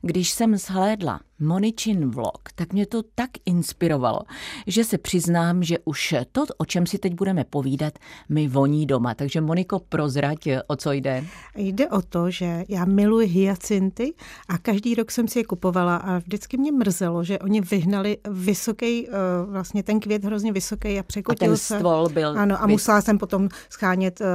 když 0.01 0.29
jsem 0.29 0.57
zhlédla 0.57 1.19
Moničin 1.39 2.09
vlog, 2.09 2.39
tak 2.55 2.73
mě 2.73 2.85
to 2.85 3.03
tak 3.15 3.29
inspirovalo, 3.45 4.19
že 4.67 4.83
se 4.83 4.97
přiznám, 4.97 5.63
že 5.63 5.77
už 5.85 6.15
to, 6.31 6.45
o 6.57 6.65
čem 6.65 6.85
si 6.85 6.97
teď 6.97 7.13
budeme 7.13 7.43
povídat, 7.43 7.93
mi 8.29 8.47
voní 8.47 8.85
doma. 8.85 9.13
Takže 9.13 9.41
Moniko, 9.41 9.79
prozrať, 9.79 10.47
o 10.67 10.75
co 10.75 10.91
jde? 10.91 11.25
Jde 11.55 11.89
o 11.89 12.01
to, 12.01 12.31
že 12.31 12.63
já 12.69 12.85
miluji 12.85 13.27
hyacinty 13.27 14.13
a 14.47 14.57
každý 14.57 14.95
rok 14.95 15.11
jsem 15.11 15.27
si 15.27 15.39
je 15.39 15.43
kupovala 15.43 15.95
a 15.95 16.17
vždycky 16.17 16.57
mě 16.57 16.71
mrzelo, 16.71 17.23
že 17.23 17.39
oni 17.39 17.61
vyhnali 17.61 18.17
vysoký, 18.29 19.07
eh, 19.07 19.11
vlastně 19.45 19.83
ten 19.83 19.99
květ 19.99 20.23
hrozně 20.23 20.51
vysoký 20.51 20.99
a 20.99 21.03
překotil 21.03 21.47
a 21.47 21.49
ten 21.49 21.57
se. 21.57 21.75
stvol 21.75 22.09
byl... 22.09 22.39
Ano, 22.39 22.63
a 22.63 22.67
musela 22.67 23.01
jsem 23.01 23.17
potom 23.17 23.49
schánět, 23.69 24.21
eh, 24.21 24.25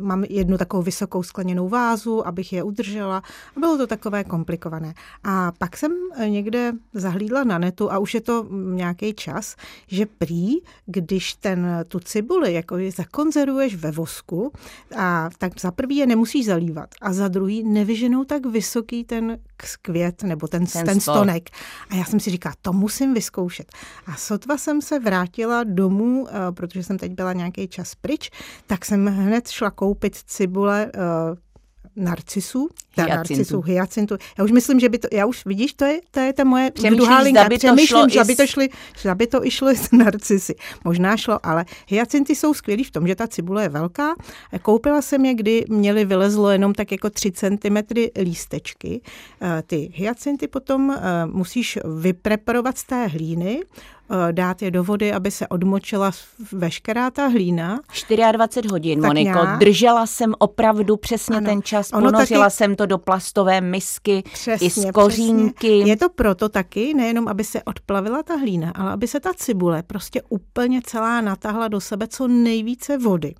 mám 0.00 0.24
jednu 0.24 0.58
takovou 0.58 0.82
vysokou 0.82 1.22
skleněnou 1.22 1.68
vázu, 1.68 2.26
abych 2.26 2.52
je 2.52 2.62
udržela 2.62 3.22
a 3.56 3.60
bylo 3.60 3.76
to 3.76 3.86
takové 3.86 4.24
komplikované. 4.24 4.94
A 5.24 5.52
pak 5.58 5.76
jsem 5.76 5.92
někdy 6.28 6.52
někde 6.52 6.72
zahlídla 6.94 7.44
na 7.44 7.58
netu 7.58 7.92
a 7.92 7.98
už 7.98 8.14
je 8.14 8.20
to 8.20 8.46
nějaký 8.52 9.14
čas, 9.14 9.56
že 9.86 10.06
prý, 10.06 10.54
když 10.86 11.34
ten, 11.34 11.84
tu 11.88 12.00
cibuli 12.00 12.52
jako 12.52 12.76
je 12.76 12.92
zakonzervuješ 12.92 13.74
ve 13.74 13.90
vosku, 13.90 14.52
a 14.96 15.30
tak 15.38 15.60
za 15.60 15.70
prvý 15.70 15.96
je 15.96 16.06
nemusíš 16.06 16.46
zalívat 16.46 16.88
a 17.02 17.12
za 17.12 17.28
druhý 17.28 17.62
nevyženou 17.62 18.24
tak 18.24 18.46
vysoký 18.46 19.04
ten 19.04 19.38
květ 19.82 20.22
nebo 20.22 20.48
ten, 20.48 20.66
ten, 20.66 20.86
ten 20.86 21.00
stonek. 21.00 21.50
A 21.90 21.94
já 21.94 22.04
jsem 22.04 22.20
si 22.20 22.30
říkala, 22.30 22.54
to 22.62 22.72
musím 22.72 23.14
vyzkoušet. 23.14 23.72
A 24.06 24.16
sotva 24.16 24.56
jsem 24.56 24.82
se 24.82 24.98
vrátila 24.98 25.64
domů, 25.64 26.26
eh, 26.28 26.52
protože 26.52 26.82
jsem 26.82 26.98
teď 26.98 27.12
byla 27.12 27.32
nějaký 27.32 27.68
čas 27.68 27.94
pryč, 27.94 28.30
tak 28.66 28.84
jsem 28.84 29.06
hned 29.06 29.48
šla 29.48 29.61
koupit 29.70 30.24
cibule 30.26 30.90
eh, 30.94 31.34
narcisů, 32.96 33.10
ta 33.10 33.16
narcisů, 33.16 33.60
hyacintu. 33.60 34.16
Já 34.38 34.44
už 34.44 34.52
myslím, 34.52 34.80
že 34.80 34.88
by 34.88 34.98
to, 34.98 35.08
já 35.12 35.26
už 35.26 35.46
vidíš, 35.46 35.74
to 35.74 35.84
je, 35.84 36.00
to 36.10 36.20
je 36.20 36.32
ta 36.32 36.44
moje 36.44 36.70
druhá 36.90 37.20
linka. 37.20 37.48
Přemýšlím, 37.58 38.08
že 38.08 38.24
by 38.24 38.36
to, 38.36 38.46
šli, 38.46 38.68
že 38.98 39.14
by 39.14 39.26
to 39.26 39.46
išlo 39.46 39.74
z 39.74 39.92
narcisy. 39.92 40.54
Možná 40.84 41.16
šlo, 41.16 41.46
ale 41.46 41.64
hyacinty 41.88 42.34
jsou 42.34 42.54
skvělý 42.54 42.84
v 42.84 42.90
tom, 42.90 43.06
že 43.06 43.14
ta 43.14 43.28
cibule 43.28 43.62
je 43.62 43.68
velká. 43.68 44.14
Koupila 44.62 45.02
jsem 45.02 45.24
je, 45.24 45.34
kdy 45.34 45.64
měly 45.68 46.04
vylezlo 46.04 46.50
jenom 46.50 46.74
tak 46.74 46.92
jako 46.92 47.10
3 47.10 47.32
cm 47.32 47.76
lístečky. 48.22 49.00
Eh, 49.42 49.62
ty 49.66 49.92
hyacinty 49.94 50.48
potom 50.48 50.90
eh, 50.90 51.26
musíš 51.26 51.78
vypreparovat 51.84 52.78
z 52.78 52.84
té 52.84 53.06
hlíny, 53.06 53.60
Eh, 54.12 54.32
dát 54.32 54.62
je 54.62 54.70
do 54.70 54.84
vody, 54.84 55.12
aby 55.12 55.30
se 55.30 55.48
odmočila 55.48 56.10
veškerá 56.52 57.10
ta 57.10 57.26
hlína. 57.26 57.80
24 58.32 58.68
hodin, 58.68 59.00
tak 59.00 59.08
Moniko. 59.08 59.30
Nějak. 59.30 59.58
Držela 59.58 60.06
jsem 60.06 60.34
opravdu 60.38 60.96
přesně 60.96 61.36
ano. 61.36 61.46
ten 61.46 61.62
čas, 61.62 61.90
ono 61.92 62.12
ponořila 62.12 62.44
taky... 62.44 62.56
jsem 62.56 62.76
to 62.76 62.81
do 62.86 62.98
plastové 62.98 63.60
misky 63.60 64.22
přesně, 64.32 64.66
i 64.66 64.70
z 64.70 64.92
kořínky. 64.92 65.68
Přesně. 65.68 65.92
Je 65.92 65.96
to 65.96 66.08
proto 66.08 66.48
taky, 66.48 66.94
nejenom 66.94 67.28
aby 67.28 67.44
se 67.44 67.62
odplavila 67.62 68.22
ta 68.22 68.36
hlína, 68.36 68.72
ale 68.74 68.92
aby 68.92 69.08
se 69.08 69.20
ta 69.20 69.34
cibule 69.34 69.82
prostě 69.82 70.22
úplně 70.28 70.80
celá 70.84 71.20
natáhla 71.20 71.68
do 71.68 71.80
sebe 71.80 72.08
co 72.08 72.28
nejvíce 72.28 72.98
vody. 72.98 73.34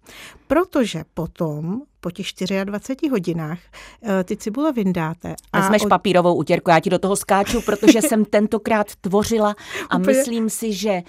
Protože 0.46 1.04
potom 1.14 1.82
po 2.02 2.10
těch 2.10 2.26
24 2.64 3.08
hodinách 3.08 3.58
eh, 4.02 4.24
ty 4.24 4.36
cibule 4.36 4.72
vyndáte. 4.72 5.34
A 5.52 5.60
Vezmeš 5.60 5.82
od... 5.82 5.88
papírovou 5.88 6.34
utěrku, 6.34 6.70
já 6.70 6.80
ti 6.80 6.90
do 6.90 6.98
toho 6.98 7.16
skáču, 7.16 7.62
protože 7.62 8.02
jsem 8.02 8.24
tentokrát 8.24 8.86
tvořila 9.00 9.54
a 9.90 9.96
Úplně. 9.98 10.16
myslím 10.16 10.50
si, 10.50 10.72
že 10.72 11.02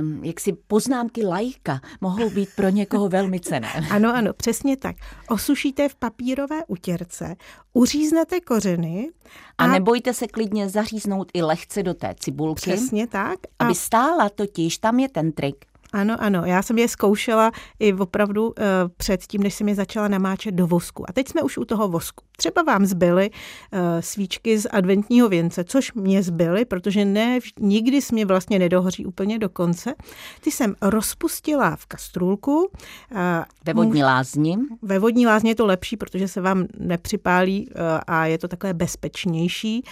um, 0.00 0.24
jaksi 0.24 0.52
poznámky 0.52 1.26
lajka 1.26 1.80
mohou 2.00 2.30
být 2.30 2.48
pro 2.56 2.68
někoho 2.68 3.08
velmi 3.08 3.40
cené. 3.40 3.72
Ano, 3.90 4.14
ano, 4.14 4.32
přesně 4.32 4.76
tak. 4.76 4.96
Osušíte 5.28 5.88
v 5.88 5.94
papírové 5.94 6.60
utěrce, 6.66 7.36
uříznete 7.72 8.40
kořeny. 8.40 9.10
A, 9.58 9.64
a 9.64 9.66
nebojte 9.66 10.14
se 10.14 10.26
klidně 10.26 10.68
zaříznout 10.68 11.30
i 11.34 11.42
lehce 11.42 11.82
do 11.82 11.94
té 11.94 12.14
cibulky. 12.20 12.60
Přesně 12.60 13.06
tak. 13.06 13.38
A... 13.58 13.64
Aby 13.64 13.74
stála 13.74 14.28
totiž, 14.28 14.78
tam 14.78 14.98
je 14.98 15.08
ten 15.08 15.32
trik. 15.32 15.71
Ano, 15.92 16.16
ano, 16.20 16.42
já 16.44 16.62
jsem 16.62 16.78
je 16.78 16.88
zkoušela 16.88 17.52
i 17.78 17.92
opravdu 17.92 18.46
uh, 18.46 18.52
před 18.96 19.22
tím, 19.22 19.42
než 19.42 19.54
jsem 19.54 19.68
je 19.68 19.74
začala 19.74 20.08
namáčet 20.08 20.54
do 20.54 20.66
vosku. 20.66 21.10
A 21.10 21.12
teď 21.12 21.28
jsme 21.28 21.42
už 21.42 21.58
u 21.58 21.64
toho 21.64 21.88
vosku. 21.88 22.24
Třeba 22.36 22.62
vám 22.62 22.86
zbyly 22.86 23.30
uh, 23.30 23.78
svíčky 24.00 24.58
z 24.58 24.66
adventního 24.70 25.28
věnce, 25.28 25.64
což 25.64 25.92
mě 25.92 26.22
zbyly, 26.22 26.64
protože 26.64 27.04
ne, 27.04 27.38
nikdy 27.60 28.00
mě 28.12 28.26
vlastně 28.26 28.58
nedohoří 28.58 29.06
úplně 29.06 29.38
do 29.38 29.48
konce. 29.48 29.94
Ty 30.40 30.50
jsem 30.50 30.74
rozpustila 30.82 31.76
v 31.76 31.86
kastrůlku. 31.86 32.52
Uh, 32.60 33.18
ve 33.64 33.74
vodní 33.74 34.02
lázni? 34.02 34.58
Ve 34.82 34.98
vodní 34.98 35.26
lázni 35.26 35.50
je 35.50 35.54
to 35.54 35.66
lepší, 35.66 35.96
protože 35.96 36.28
se 36.28 36.40
vám 36.40 36.66
nepřipálí 36.78 37.68
uh, 37.68 37.74
a 38.06 38.26
je 38.26 38.38
to 38.38 38.48
takové 38.48 38.74
bezpečnější. 38.74 39.84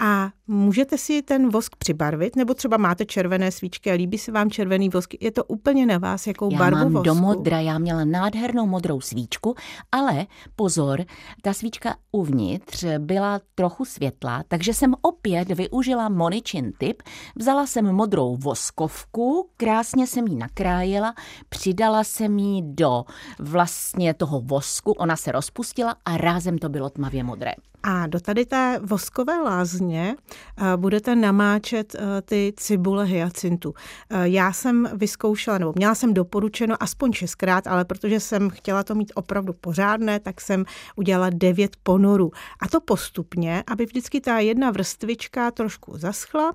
A 0.00 0.30
můžete 0.46 0.98
si 0.98 1.22
ten 1.22 1.48
vosk 1.48 1.76
přibarvit, 1.76 2.36
nebo 2.36 2.54
třeba 2.54 2.76
máte 2.76 3.04
červené 3.04 3.52
svíčky 3.52 3.90
a 3.90 3.94
líbí 3.94 4.18
se 4.18 4.32
vám 4.32 4.50
červený 4.50 4.88
vosk. 4.88 5.14
Je 5.20 5.30
to 5.30 5.44
úplně 5.44 5.86
na 5.86 5.98
vás, 5.98 6.26
jakou 6.26 6.52
já 6.52 6.58
barvu 6.58 6.78
mám 6.78 6.92
vosku. 6.92 7.04
do 7.04 7.14
modra, 7.14 7.60
já 7.60 7.78
měla 7.78 8.04
nádhernou 8.04 8.66
modrou 8.66 9.00
svíčku, 9.00 9.54
ale 9.92 10.26
pozor, 10.56 11.04
ta 11.42 11.52
svíčka 11.52 11.96
uvnitř 12.12 12.84
byla 12.98 13.40
trochu 13.54 13.84
světlá, 13.84 14.42
takže 14.48 14.74
jsem 14.74 14.94
opět 15.00 15.48
využila 15.48 16.08
Moničin 16.08 16.72
tip, 16.78 17.02
vzala 17.36 17.66
jsem 17.66 17.92
modrou 17.92 18.36
voskovku, 18.36 19.48
krásně 19.56 20.06
jsem 20.06 20.26
ji 20.26 20.36
nakrájela, 20.36 21.14
přidala 21.48 22.04
jsem 22.04 22.38
ji 22.38 22.62
do 22.62 23.04
vlastně 23.38 24.14
toho 24.14 24.40
vosku, 24.40 24.92
ona 24.92 25.16
se 25.16 25.32
rozpustila 25.32 25.96
a 26.04 26.16
rázem 26.16 26.58
to 26.58 26.68
bylo 26.68 26.90
tmavě 26.90 27.24
modré. 27.24 27.52
A 27.82 28.06
do 28.06 28.20
tady 28.20 28.46
té 28.46 28.80
voskové 28.82 29.40
lázně 29.40 29.87
eh, 29.96 30.76
budete 30.76 31.16
namáčet 31.16 31.94
eh, 31.94 32.22
ty 32.22 32.52
cibule 32.56 33.04
hyacintu. 33.04 33.74
Eh, 34.10 34.28
já 34.28 34.52
jsem 34.52 34.88
vyzkoušela, 34.94 35.58
nebo 35.58 35.72
měla 35.76 35.94
jsem 35.94 36.14
doporučeno 36.14 36.82
aspoň 36.82 37.12
šestkrát, 37.12 37.66
ale 37.66 37.84
protože 37.84 38.20
jsem 38.20 38.50
chtěla 38.50 38.82
to 38.82 38.94
mít 38.94 39.12
opravdu 39.14 39.52
pořádné, 39.52 40.20
tak 40.20 40.40
jsem 40.40 40.64
udělala 40.96 41.30
devět 41.30 41.76
ponorů. 41.82 42.30
A 42.60 42.68
to 42.68 42.80
postupně, 42.80 43.64
aby 43.66 43.86
vždycky 43.86 44.20
ta 44.20 44.38
jedna 44.38 44.70
vrstvička 44.70 45.50
trošku 45.50 45.98
zaschla 45.98 46.52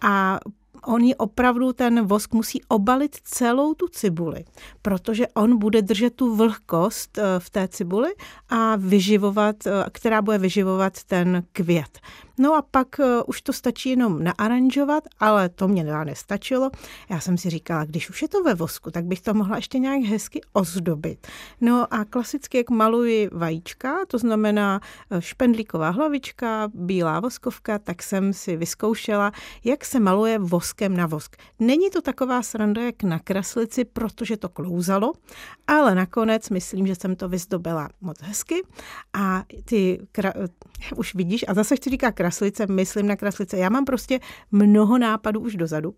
a 0.00 0.40
oni 0.86 1.14
opravdu 1.14 1.72
ten 1.72 2.06
vosk 2.06 2.34
musí 2.34 2.60
obalit 2.68 3.16
celou 3.24 3.74
tu 3.74 3.88
cibuli, 3.88 4.44
protože 4.82 5.28
on 5.28 5.58
bude 5.58 5.82
držet 5.82 6.14
tu 6.14 6.36
vlhkost 6.36 7.18
eh, 7.18 7.22
v 7.38 7.50
té 7.50 7.68
cibuli 7.68 8.14
a 8.48 8.76
vyživovat, 8.76 9.56
která 9.92 10.22
bude 10.22 10.38
vyživovat 10.38 11.04
ten 11.04 11.42
květ. 11.52 11.98
No 12.38 12.54
a 12.54 12.62
pak 12.62 12.98
uh, 12.98 13.06
už 13.26 13.42
to 13.42 13.52
stačí 13.52 13.90
jenom 13.90 14.24
naaranžovat, 14.24 15.04
ale 15.20 15.48
to 15.48 15.68
mě 15.68 15.84
nestačilo. 15.84 16.70
Já 17.10 17.20
jsem 17.20 17.38
si 17.38 17.50
říkala, 17.50 17.84
když 17.84 18.10
už 18.10 18.22
je 18.22 18.28
to 18.28 18.42
ve 18.42 18.54
vosku, 18.54 18.90
tak 18.90 19.04
bych 19.04 19.20
to 19.20 19.34
mohla 19.34 19.56
ještě 19.56 19.78
nějak 19.78 20.02
hezky 20.02 20.40
ozdobit. 20.52 21.26
No 21.60 21.94
a 21.94 22.04
klasicky, 22.04 22.56
jak 22.56 22.70
maluji 22.70 23.28
vajíčka, 23.32 23.98
to 24.06 24.18
znamená 24.18 24.80
eh, 25.10 25.20
špendlíková 25.22 25.90
hlavička, 25.90 26.70
bílá 26.74 27.20
voskovka, 27.20 27.78
tak 27.78 28.02
jsem 28.02 28.32
si 28.32 28.56
vyzkoušela, 28.56 29.32
jak 29.64 29.84
se 29.84 30.00
maluje 30.00 30.38
voskem 30.38 30.96
na 30.96 31.06
vosk. 31.06 31.36
Není 31.60 31.90
to 31.90 32.02
taková 32.02 32.42
sranda 32.42 32.82
jak 32.82 33.02
na 33.02 33.18
kraslici, 33.18 33.84
protože 33.84 34.36
to 34.36 34.48
klouzalo, 34.48 35.12
ale 35.66 35.94
nakonec 35.94 36.50
myslím, 36.50 36.86
že 36.86 36.94
jsem 36.94 37.16
to 37.16 37.28
vyzdobila 37.28 37.88
moc 38.00 38.22
hezky 38.22 38.62
a 39.12 39.42
ty, 39.64 40.06
kra... 40.12 40.32
už 40.96 41.14
vidíš, 41.14 41.44
a 41.48 41.54
zase 41.54 41.76
chci 41.76 41.90
říkat 41.90 42.12
kraslice, 42.24 42.66
myslím 42.66 43.06
na 43.06 43.16
kraslice. 43.16 43.58
Já 43.58 43.68
mám 43.68 43.84
prostě 43.84 44.20
mnoho 44.52 44.98
nápadů 44.98 45.40
už 45.40 45.56
dozadu. 45.56 45.94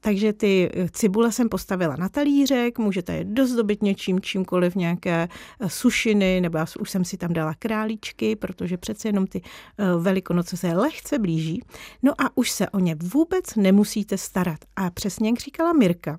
Takže 0.00 0.32
ty 0.32 0.70
cibule 0.90 1.32
jsem 1.32 1.48
postavila 1.48 1.96
na 1.96 2.08
talířek, 2.08 2.78
můžete 2.78 3.12
je 3.12 3.24
dozdobit 3.24 3.82
něčím, 3.82 4.20
čímkoliv, 4.20 4.74
nějaké 4.74 5.28
eh, 5.60 5.68
sušiny, 5.68 6.40
nebo 6.40 6.58
já 6.58 6.66
už 6.80 6.90
jsem 6.90 7.04
si 7.04 7.16
tam 7.16 7.32
dala 7.32 7.54
králíčky, 7.58 8.36
protože 8.36 8.76
přece 8.76 9.08
jenom 9.08 9.26
ty 9.26 9.42
eh, 9.42 9.84
velikonoce 9.98 10.56
se 10.56 10.72
lehce 10.72 11.18
blíží. 11.18 11.62
No 12.02 12.12
a 12.18 12.30
už 12.34 12.50
se 12.50 12.68
o 12.68 12.78
ně 12.78 12.96
vůbec 13.02 13.56
nemusíte 13.56 14.18
starat. 14.18 14.58
A 14.76 14.90
přesně 14.90 15.28
jak 15.28 15.38
říkala 15.38 15.72
Mirka, 15.72 16.16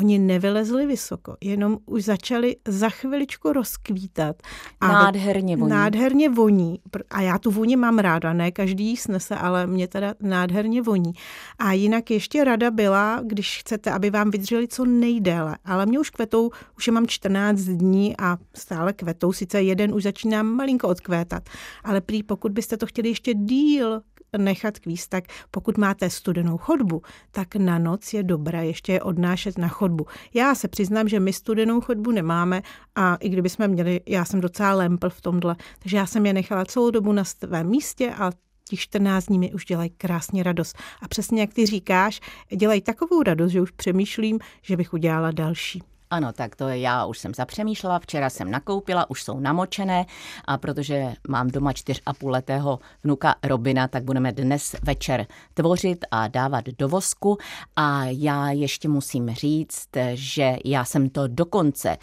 Oni 0.00 0.18
nevylezli 0.18 0.86
vysoko, 0.86 1.36
jenom 1.40 1.78
už 1.86 2.04
začali 2.04 2.56
za 2.68 2.88
chviličku 2.88 3.52
rozkvítat. 3.52 4.36
A 4.80 4.88
nádherně 4.88 5.56
voní. 5.56 5.70
Nádherně 5.70 6.28
voní. 6.28 6.80
A 7.10 7.20
já 7.20 7.38
tu 7.38 7.50
vůni 7.50 7.76
mám 7.76 7.98
ráda, 7.98 8.32
ne 8.32 8.50
každý 8.50 8.84
jí 8.84 8.96
snese, 8.96 9.36
ale 9.36 9.66
mě 9.66 9.88
teda 9.88 10.14
nádherně 10.20 10.82
voní. 10.82 11.12
A 11.58 11.72
jinak 11.72 12.10
ještě 12.10 12.44
rada 12.44 12.70
byla, 12.70 13.20
když 13.26 13.58
chcete, 13.58 13.90
aby 13.90 14.10
vám 14.10 14.30
vydrželi 14.30 14.68
co 14.68 14.84
nejdéle. 14.84 15.58
Ale 15.64 15.86
mě 15.86 15.98
už 15.98 16.10
kvetou, 16.10 16.50
už 16.76 16.86
je 16.86 16.92
mám 16.92 17.06
14 17.06 17.60
dní 17.60 18.14
a 18.18 18.36
stále 18.56 18.92
kvetou. 18.92 19.32
Sice 19.32 19.62
jeden 19.62 19.94
už 19.94 20.02
začíná 20.02 20.42
malinko 20.42 20.88
odkvétat, 20.88 21.42
ale 21.84 22.00
prý 22.00 22.22
pokud 22.22 22.52
byste 22.52 22.76
to 22.76 22.86
chtěli 22.86 23.08
ještě 23.08 23.34
díl 23.34 24.02
nechat 24.38 24.78
kvíst, 24.78 25.10
tak 25.10 25.24
pokud 25.50 25.78
máte 25.78 26.10
studenou 26.10 26.58
chodbu, 26.58 27.02
tak 27.30 27.56
na 27.56 27.78
noc 27.78 28.12
je 28.12 28.22
dobré 28.22 28.66
ještě 28.66 28.92
je 28.92 29.02
odnášet 29.02 29.58
na 29.58 29.68
chodbu. 29.68 30.06
Já 30.34 30.54
se 30.54 30.68
přiznám, 30.68 31.08
že 31.08 31.20
my 31.20 31.32
studenou 31.32 31.80
chodbu 31.80 32.10
nemáme 32.10 32.62
a 32.94 33.16
i 33.16 33.28
kdyby 33.28 33.48
jsme 33.48 33.68
měli, 33.68 34.00
já 34.06 34.24
jsem 34.24 34.40
docela 34.40 34.74
lempl 34.74 35.10
v 35.10 35.20
tomhle, 35.20 35.56
takže 35.78 35.96
já 35.96 36.06
jsem 36.06 36.26
je 36.26 36.32
nechala 36.32 36.64
celou 36.64 36.90
dobu 36.90 37.12
na 37.12 37.24
svém 37.24 37.66
místě 37.66 38.14
a 38.18 38.30
těch 38.68 38.80
14 38.80 39.26
dní 39.26 39.38
mi 39.38 39.52
už 39.52 39.64
dělají 39.64 39.90
krásně 39.90 40.42
radost. 40.42 40.78
A 41.02 41.08
přesně 41.08 41.40
jak 41.40 41.54
ty 41.54 41.66
říkáš, 41.66 42.20
dělají 42.56 42.80
takovou 42.80 43.22
radost, 43.22 43.50
že 43.50 43.60
už 43.60 43.70
přemýšlím, 43.70 44.38
že 44.62 44.76
bych 44.76 44.92
udělala 44.92 45.30
další. 45.30 45.82
Ano, 46.12 46.32
tak 46.32 46.56
to 46.56 46.68
je 46.68 46.78
já 46.78 47.04
už 47.04 47.18
jsem 47.18 47.34
zapřemýšlela, 47.34 47.98
včera 47.98 48.30
jsem 48.30 48.50
nakoupila, 48.50 49.10
už 49.10 49.22
jsou 49.22 49.40
namočené 49.40 50.06
a 50.44 50.58
protože 50.58 51.14
mám 51.28 51.48
doma 51.48 51.72
čtyř 51.72 52.02
a 52.06 52.12
půl 52.12 52.30
letého 52.30 52.78
vnuka 53.04 53.34
Robina, 53.42 53.88
tak 53.88 54.04
budeme 54.04 54.32
dnes 54.32 54.76
večer 54.82 55.26
tvořit 55.54 56.04
a 56.10 56.28
dávat 56.28 56.64
do 56.78 56.88
vosku. 56.88 57.38
A 57.76 58.04
já 58.04 58.50
ještě 58.50 58.88
musím 58.88 59.30
říct, 59.30 59.88
že 60.14 60.56
já 60.64 60.84
jsem 60.84 61.10
to 61.10 61.28
dokonce 61.28 61.96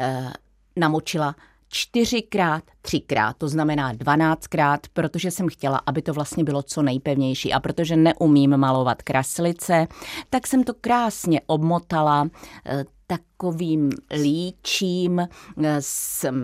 eh, 0.00 0.32
namočila 0.76 1.34
čtyřikrát, 1.68 2.64
třikrát, 2.82 3.36
to 3.36 3.48
znamená 3.48 3.92
dvanáctkrát, 3.92 4.80
protože 4.92 5.30
jsem 5.30 5.48
chtěla, 5.48 5.80
aby 5.86 6.02
to 6.02 6.12
vlastně 6.12 6.44
bylo 6.44 6.62
co 6.62 6.82
nejpevnější. 6.82 7.52
A 7.52 7.60
protože 7.60 7.96
neumím 7.96 8.56
malovat 8.56 9.02
kraslice, 9.02 9.86
tak 10.30 10.46
jsem 10.46 10.64
to 10.64 10.74
krásně 10.74 11.40
obmotala 11.46 12.28
eh, 12.66 12.84
takovým 13.06 13.90
líčím 14.22 15.20
eh, 15.20 15.28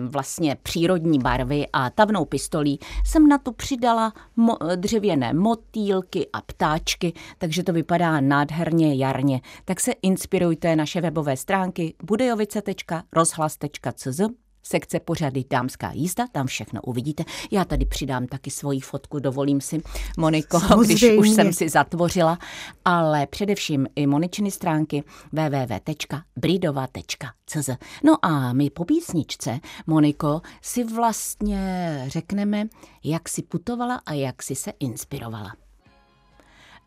vlastně 0.07 0.57
přírodní 0.63 1.19
barvy 1.19 1.65
a 1.73 1.89
tavnou 1.89 2.25
pistolí 2.25 2.79
jsem 3.05 3.27
na 3.27 3.37
to 3.37 3.51
přidala 3.51 4.13
mo- 4.37 4.75
dřevěné 4.75 5.33
motýlky 5.33 6.27
a 6.33 6.41
ptáčky, 6.41 7.13
takže 7.37 7.63
to 7.63 7.73
vypadá 7.73 8.21
nádherně 8.21 8.95
jarně. 8.95 9.41
Tak 9.65 9.79
se 9.79 9.91
inspirujte 9.91 10.75
naše 10.75 11.01
webové 11.01 11.37
stránky 11.37 11.93
budejovice.rozhlas.cz 12.03 14.50
sekce 14.63 14.99
pořady 14.99 15.45
Dámská 15.49 15.91
jízda, 15.91 16.27
tam 16.31 16.47
všechno 16.47 16.81
uvidíte. 16.81 17.23
Já 17.51 17.65
tady 17.65 17.85
přidám 17.85 18.27
taky 18.27 18.51
svoji 18.51 18.79
fotku, 18.79 19.19
dovolím 19.19 19.61
si, 19.61 19.81
Moniko, 20.17 20.59
Samozřejmě. 20.59 20.93
když 20.93 21.17
už 21.17 21.29
jsem 21.29 21.53
si 21.53 21.69
zatvořila, 21.69 22.39
ale 22.85 23.27
především 23.27 23.87
i 23.95 24.07
Moničiny 24.07 24.51
stránky 24.51 25.03
www.bridova.cz. 25.31 27.69
No 28.03 28.25
a 28.25 28.53
my 28.53 28.69
po 28.69 28.85
písničce, 28.85 29.59
Moniko, 29.87 30.41
si 30.61 30.83
vlastně 30.83 32.03
řekneme, 32.07 32.67
jak 33.03 33.29
si 33.29 33.41
putovala 33.41 34.01
a 34.05 34.13
jak 34.13 34.43
si 34.43 34.55
se 34.55 34.71
inspirovala 34.79 35.53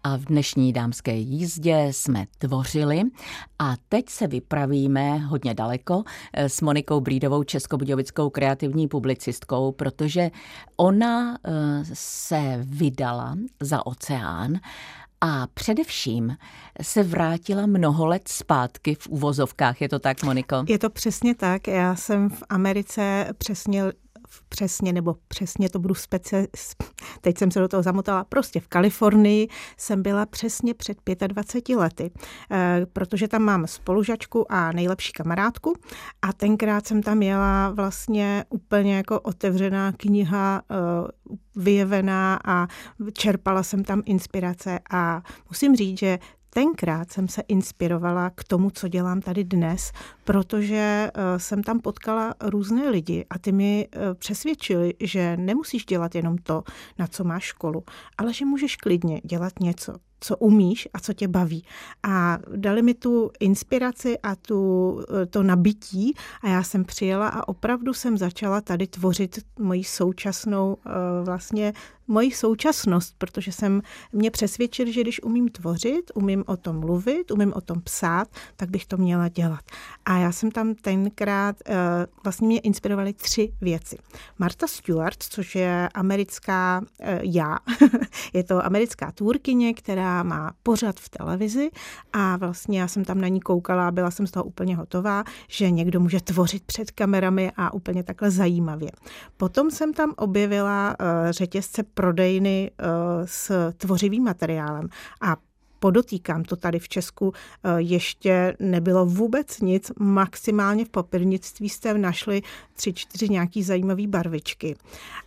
a 0.05 0.17
v 0.17 0.25
dnešní 0.25 0.73
dámské 0.73 1.17
jízdě 1.17 1.89
jsme 1.91 2.27
tvořili 2.39 3.03
a 3.59 3.75
teď 3.89 4.09
se 4.09 4.27
vypravíme 4.27 5.19
hodně 5.19 5.55
daleko 5.55 6.03
eh, 6.33 6.49
s 6.49 6.61
Monikou 6.61 7.01
Brídovou, 7.01 7.45
českobudějovickou 7.45 8.31
kreativní 8.31 8.89
publicistkou, 8.89 9.73
protože 9.73 10.31
ona 10.77 11.35
eh, 11.35 11.51
se 11.93 12.59
vydala 12.63 13.37
za 13.61 13.87
oceán 13.87 14.61
a 15.21 15.47
především 15.55 16.37
se 16.83 17.03
vrátila 17.03 17.67
mnoho 17.67 18.07
let 18.07 18.29
zpátky 18.29 18.95
v 18.95 19.09
uvozovkách. 19.09 19.81
Je 19.81 19.89
to 19.89 19.99
tak, 19.99 20.23
Moniko? 20.23 20.65
Je 20.69 20.79
to 20.79 20.91
přesně 20.91 21.35
tak. 21.35 21.69
Já 21.69 21.97
jsem 21.97 22.31
v 22.31 22.43
Americe 22.49 23.29
přesně 23.39 23.83
přesně, 24.49 24.93
nebo 24.93 25.17
přesně 25.29 25.69
to 25.69 25.79
budu 25.79 25.95
speci... 25.95 26.49
teď 27.21 27.39
jsem 27.39 27.51
se 27.51 27.61
do 27.61 27.69
toho 27.69 27.83
zamotala, 27.83 28.25
prostě 28.25 28.61
v 28.61 28.69
Kalifornii 28.69 29.49
jsem 29.77 30.03
byla 30.03 30.27
přesně 30.27 30.75
před 30.75 30.99
25 31.27 31.77
lety, 31.77 32.11
eh, 32.51 32.87
protože 32.93 33.29
tam 33.29 33.43
mám 33.43 33.67
spolužačku 33.67 34.53
a 34.53 34.73
nejlepší 34.73 35.13
kamarádku 35.13 35.75
a 36.23 36.33
tenkrát 36.33 36.87
jsem 36.87 37.03
tam 37.03 37.23
jela 37.23 37.71
vlastně 37.71 38.45
úplně 38.49 38.97
jako 38.97 39.21
otevřená 39.21 39.93
kniha, 39.93 40.63
eh, 40.71 40.75
vyjevená 41.57 42.41
a 42.45 42.67
čerpala 43.13 43.63
jsem 43.63 43.85
tam 43.85 44.03
inspirace 44.07 44.79
a 44.91 45.23
musím 45.51 45.77
říct, 45.77 45.99
že 45.99 46.19
tenkrát 46.55 47.13
jsem 47.13 47.29
se 47.29 47.43
inspirovala 47.49 48.31
k 48.31 48.45
tomu, 48.45 48.71
co 48.71 48.89
dělám 48.89 49.21
tady 49.21 49.45
dnes, 49.45 49.93
protože 50.25 51.11
eh, 51.15 51.39
jsem 51.39 51.63
tam 51.63 51.81
potkala 51.81 52.35
různé 52.41 52.91
lidi 52.91 53.27
a 53.31 53.39
ty 53.39 53.53
mi 53.53 53.89
eh, 53.93 54.15
přesvědčili, 54.15 54.95
že 55.01 55.37
nemusíš 55.37 55.85
dělat 55.85 56.15
jenom 56.15 56.39
to, 56.39 56.63
na 56.99 57.07
co 57.07 57.25
máš 57.25 57.45
školu, 57.45 57.85
ale 58.19 58.33
že 58.33 58.45
můžeš 58.45 58.77
klidně 58.77 59.21
dělat 59.25 59.53
něco, 59.61 59.95
co 60.25 60.37
umíš 60.37 60.89
a 60.95 61.01
co 61.01 61.13
tě 61.13 61.29
baví. 61.29 61.65
A 62.03 62.39
dali 62.57 62.83
mi 62.83 62.95
tu 62.95 63.31
inspiraci 63.41 64.19
a 64.19 64.37
tu, 64.37 65.01
eh, 65.23 65.27
to 65.27 65.43
nabití 65.43 66.15
a 66.43 66.49
já 66.49 66.63
jsem 66.63 66.85
přijela 66.85 67.29
a 67.29 67.49
opravdu 67.49 67.95
jsem 67.95 68.19
začala 68.19 68.61
tady 68.61 68.87
tvořit 68.87 69.39
moji 69.59 69.85
současnou 69.85 70.77
vlastně 71.25 71.73
moji 72.09 72.31
současnost, 72.31 73.15
protože 73.19 73.53
jsem 73.53 73.83
mě 74.13 74.31
přesvědčil, 74.31 74.93
že 74.93 75.01
když 75.01 75.23
umím 75.23 75.49
tvořit, 75.49 76.11
umím 76.15 76.45
o 76.47 76.57
tom 76.57 76.81
mluvit, 76.81 77.31
umím 77.31 77.53
o 77.57 77.61
tom 77.61 77.81
psát, 77.81 78.29
tak 78.57 78.71
bych 78.71 78.87
to 78.87 78.97
měla 78.97 79.29
dělat. 79.29 79.65
A 80.05 80.19
já 80.19 80.33
jsem 80.33 80.51
tam 80.51 80.75
tenkrát, 80.75 81.57
eh, 81.67 81.75
vlastně 82.25 82.47
mě 82.47 82.59
inspirovaly 82.59 83.13
tři 83.13 83.53
věci. 83.61 83.99
Marta 84.39 84.67
Stewart, 84.67 85.23
což 85.23 85.55
je 85.55 85.89
americká, 85.95 86.83
eh, 87.01 87.21
já, 87.23 87.59
je 88.33 88.45
to 88.45 88.67
americká 88.67 89.13
tvůrkyně, 89.13 89.75
která 89.75 90.14
má 90.23 90.53
pořad 90.63 91.01
v 91.01 91.09
televizi 91.09 91.71
a 92.13 92.37
vlastně 92.37 92.81
já 92.81 92.89
jsem 92.89 93.05
tam 93.05 93.21
na 93.21 93.29
ní 93.29 93.41
koukala 93.41 93.89
a 93.89 93.91
byla 93.91 94.11
jsem 94.11 94.27
z 94.27 94.31
toho 94.31 94.45
úplně 94.45 94.77
hotová, 94.77 95.25
že 95.49 95.71
někdo 95.71 96.01
může 96.01 96.21
tvořit 96.21 96.63
před 96.65 96.91
kamerami 96.91 97.53
a 97.57 97.75
úplně 97.75 98.03
takhle 98.03 98.31
zajímavě. 98.31 98.91
Potom 99.37 99.71
jsem 99.71 99.93
tam 99.93 100.13
objevila 100.17 100.97
eh, 100.99 101.33
řetězce 101.33 101.83
prodejny 101.83 102.71
eh, 102.79 102.85
s 103.25 103.73
tvořivým 103.77 104.25
materiálem 104.25 104.89
a 105.21 105.37
podotýkám, 105.79 106.45
to 106.45 106.57
tady 106.57 106.79
v 106.79 106.89
Česku 106.89 107.33
eh, 107.33 107.81
ještě 107.81 108.57
nebylo 108.61 109.07
vůbec 109.07 109.61
nic, 109.61 109.93
maximálně 109.99 110.85
v 110.85 110.89
papirnictví 110.89 111.69
jste 111.69 111.99
našli 111.99 112.43
tři, 112.75 112.93
čtyři 112.93 113.29
nějaký 113.29 113.63
zajímavé 113.63 114.07
barvičky. 114.07 114.77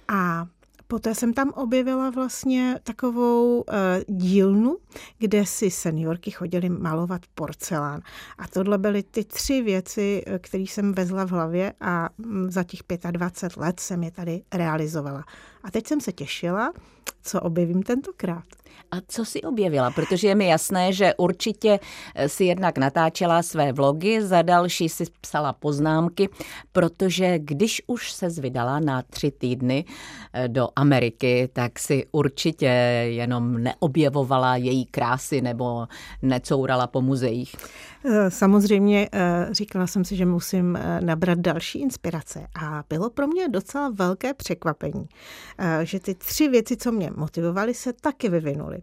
A 0.07 0.47
poté 0.87 1.15
jsem 1.15 1.33
tam 1.33 1.49
objevila 1.49 2.09
vlastně 2.09 2.79
takovou 2.83 3.61
uh, 3.61 3.65
dílnu, 4.07 4.77
kde 5.17 5.45
si 5.45 5.71
seniorky 5.71 6.31
chodily 6.31 6.69
malovat 6.69 7.21
porcelán. 7.35 8.01
A 8.37 8.47
tohle 8.47 8.77
byly 8.77 9.03
ty 9.03 9.23
tři 9.23 9.61
věci, 9.61 10.23
eh, 10.27 10.39
které 10.39 10.63
jsem 10.63 10.93
vezla 10.93 11.25
v 11.25 11.31
hlavě 11.31 11.73
a 11.81 12.09
mm, 12.17 12.51
za 12.51 12.63
těch 12.63 12.79
25 13.11 13.61
let 13.61 13.79
jsem 13.79 14.03
je 14.03 14.11
tady 14.11 14.41
realizovala. 14.53 15.23
A 15.63 15.71
teď 15.71 15.87
jsem 15.87 16.01
se 16.01 16.11
těšila, 16.11 16.73
co 17.23 17.41
objevím 17.41 17.83
tentokrát. 17.83 18.45
A 18.91 18.95
co 19.07 19.25
si 19.25 19.41
objevila? 19.41 19.91
Protože 19.91 20.27
je 20.27 20.35
mi 20.35 20.47
jasné, 20.47 20.93
že 20.93 21.13
určitě 21.17 21.79
eh, 22.15 22.29
si 22.29 22.43
jednak 22.43 22.77
natáčela 22.77 23.43
své 23.43 23.73
vlogy, 23.73 24.21
za 24.21 24.41
další 24.41 24.89
si 24.89 25.03
psala 25.21 25.53
poznámky, 25.53 26.29
protože 26.71 27.39
když 27.39 27.81
už 27.87 28.11
se 28.11 28.29
zvydala 28.29 28.79
na 28.79 29.01
tři 29.01 29.31
týdny 29.31 29.85
eh, 30.33 30.47
do 30.47 30.67
Ameriky, 30.75 31.49
tak 31.53 31.79
si 31.79 32.05
určitě 32.11 32.65
jenom 33.09 33.63
neobjevovala 33.63 34.55
její 34.55 34.85
krásy 34.85 35.41
nebo 35.41 35.87
necourala 36.21 36.87
po 36.87 37.01
muzeích. 37.01 37.55
Eh, 38.05 38.31
samozřejmě 38.31 39.09
říkala 39.51 39.87
jsem 39.87 40.05
si, 40.05 40.15
že 40.15 40.25
musím 40.25 40.79
nabrat 40.99 41.39
další 41.39 41.81
inspirace 41.81 42.47
a 42.61 42.83
bylo 42.89 43.09
pro 43.09 43.27
mě 43.27 43.49
docela 43.49 43.89
velké 43.89 44.33
překvapení, 44.33 45.07
že 45.83 45.99
ty 45.99 46.15
tři 46.15 46.47
věci, 46.47 46.77
co 46.77 46.91
mě 46.91 47.11
motivovaly, 47.15 47.73
se 47.73 47.93
taky 47.93 48.29
vyvinuly 48.29 48.77
školy. 48.77 48.81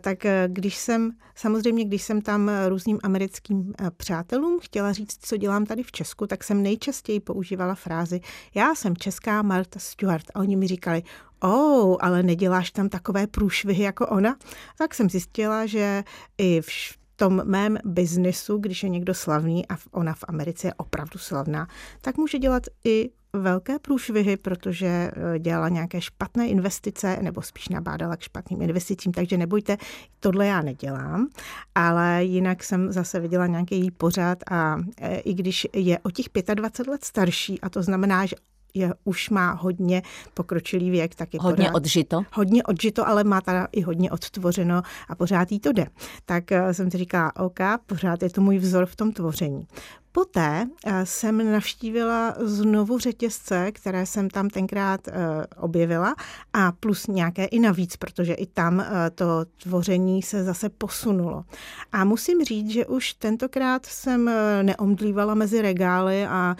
Tak 0.00 0.24
eh, 0.24 0.48
když 0.48 0.76
jsem, 0.76 1.12
samozřejmě, 1.34 1.84
když 1.84 2.02
jsem 2.02 2.22
tam 2.22 2.50
různým 2.68 2.98
americkým 3.02 3.74
eh, 3.80 3.90
přátelům 3.90 4.60
chtěla 4.62 4.92
říct, 4.92 5.18
co 5.20 5.36
dělám 5.36 5.66
tady 5.66 5.82
v 5.82 5.92
Česku, 5.92 6.26
tak 6.26 6.44
jsem 6.44 6.62
nejčastěji 6.62 7.20
používala 7.20 7.74
frázi 7.74 8.20
já 8.54 8.74
jsem 8.74 8.96
česká 8.96 9.42
Marta 9.42 9.78
Stewart. 9.78 10.24
A 10.34 10.40
oni 10.40 10.56
mi 10.56 10.66
říkali, 10.66 11.02
oh, 11.40 11.96
ale 12.00 12.22
neděláš 12.22 12.70
tam 12.70 12.88
takové 12.88 13.26
průšvihy 13.26 13.82
jako 13.82 14.06
ona? 14.06 14.36
Tak 14.78 14.94
jsem 14.94 15.10
zjistila, 15.10 15.66
že 15.66 16.04
i 16.38 16.60
v 16.60 17.03
tom 17.16 17.42
mém 17.44 17.78
biznesu, 17.84 18.58
když 18.58 18.82
je 18.82 18.88
někdo 18.88 19.14
slavný 19.14 19.68
a 19.68 19.76
ona 19.90 20.14
v 20.14 20.24
Americe 20.28 20.66
je 20.66 20.74
opravdu 20.74 21.18
slavná, 21.18 21.68
tak 22.00 22.16
může 22.16 22.38
dělat 22.38 22.62
i 22.84 23.10
velké 23.34 23.78
průšvihy, 23.78 24.36
protože 24.36 24.86
eh, 24.86 25.38
dělala 25.38 25.68
nějaké 25.68 26.00
špatné 26.00 26.48
investice, 26.48 27.18
nebo 27.22 27.42
spíš 27.42 27.68
nabádala 27.68 28.16
k 28.16 28.20
špatným 28.20 28.62
investicím, 28.62 29.12
takže 29.12 29.36
nebojte, 29.36 29.76
tohle 30.20 30.46
já 30.46 30.62
nedělám, 30.62 31.28
ale 31.74 32.24
jinak 32.24 32.64
jsem 32.64 32.92
zase 32.92 33.20
viděla 33.20 33.46
nějaký 33.46 33.78
její 33.78 33.90
pořád 33.90 34.38
a 34.50 34.76
eh, 35.00 35.16
i 35.16 35.34
když 35.34 35.66
je 35.72 35.98
o 35.98 36.10
těch 36.10 36.26
25 36.54 36.90
let 36.90 37.04
starší, 37.04 37.60
a 37.60 37.68
to 37.68 37.82
znamená, 37.82 38.26
že 38.26 38.36
je, 38.74 38.94
už 39.04 39.30
má 39.30 39.52
hodně 39.52 40.02
pokročilý 40.34 40.90
věk. 40.90 41.14
Tak 41.14 41.34
je 41.34 41.40
hodně 41.42 41.64
pořád, 41.64 41.74
odžito? 41.74 42.22
Hodně 42.32 42.62
odžito, 42.62 43.08
ale 43.08 43.24
má 43.24 43.40
teda 43.40 43.68
i 43.72 43.80
hodně 43.80 44.10
odtvořeno 44.10 44.82
a 45.08 45.14
pořád 45.14 45.52
jí 45.52 45.60
to 45.60 45.72
jde. 45.72 45.86
Tak 46.26 46.52
eh, 46.52 46.74
jsem 46.74 46.90
si 46.90 46.98
říkala, 46.98 47.36
OK, 47.36 47.60
pořád 47.86 48.22
je 48.22 48.30
to 48.30 48.40
můj 48.40 48.58
vzor 48.58 48.86
v 48.86 48.96
tom 48.96 49.12
tvoření. 49.12 49.66
Poté 50.16 50.66
eh, 50.86 51.06
jsem 51.06 51.52
navštívila 51.52 52.34
znovu 52.38 52.98
řetězce, 52.98 53.72
které 53.72 54.06
jsem 54.06 54.30
tam 54.30 54.48
tenkrát 54.48 55.08
eh, 55.08 55.12
objevila 55.56 56.14
a 56.52 56.72
plus 56.72 57.06
nějaké 57.06 57.44
i 57.44 57.58
navíc, 57.60 57.96
protože 57.96 58.34
i 58.34 58.46
tam 58.46 58.80
eh, 58.80 59.10
to 59.10 59.44
tvoření 59.62 60.22
se 60.22 60.44
zase 60.44 60.68
posunulo. 60.68 61.44
A 61.92 62.04
musím 62.04 62.44
říct, 62.44 62.70
že 62.70 62.86
už 62.86 63.14
tentokrát 63.14 63.86
jsem 63.86 64.30
neomdlívala 64.62 65.34
mezi 65.34 65.62
regály 65.62 66.26
a 66.26 66.56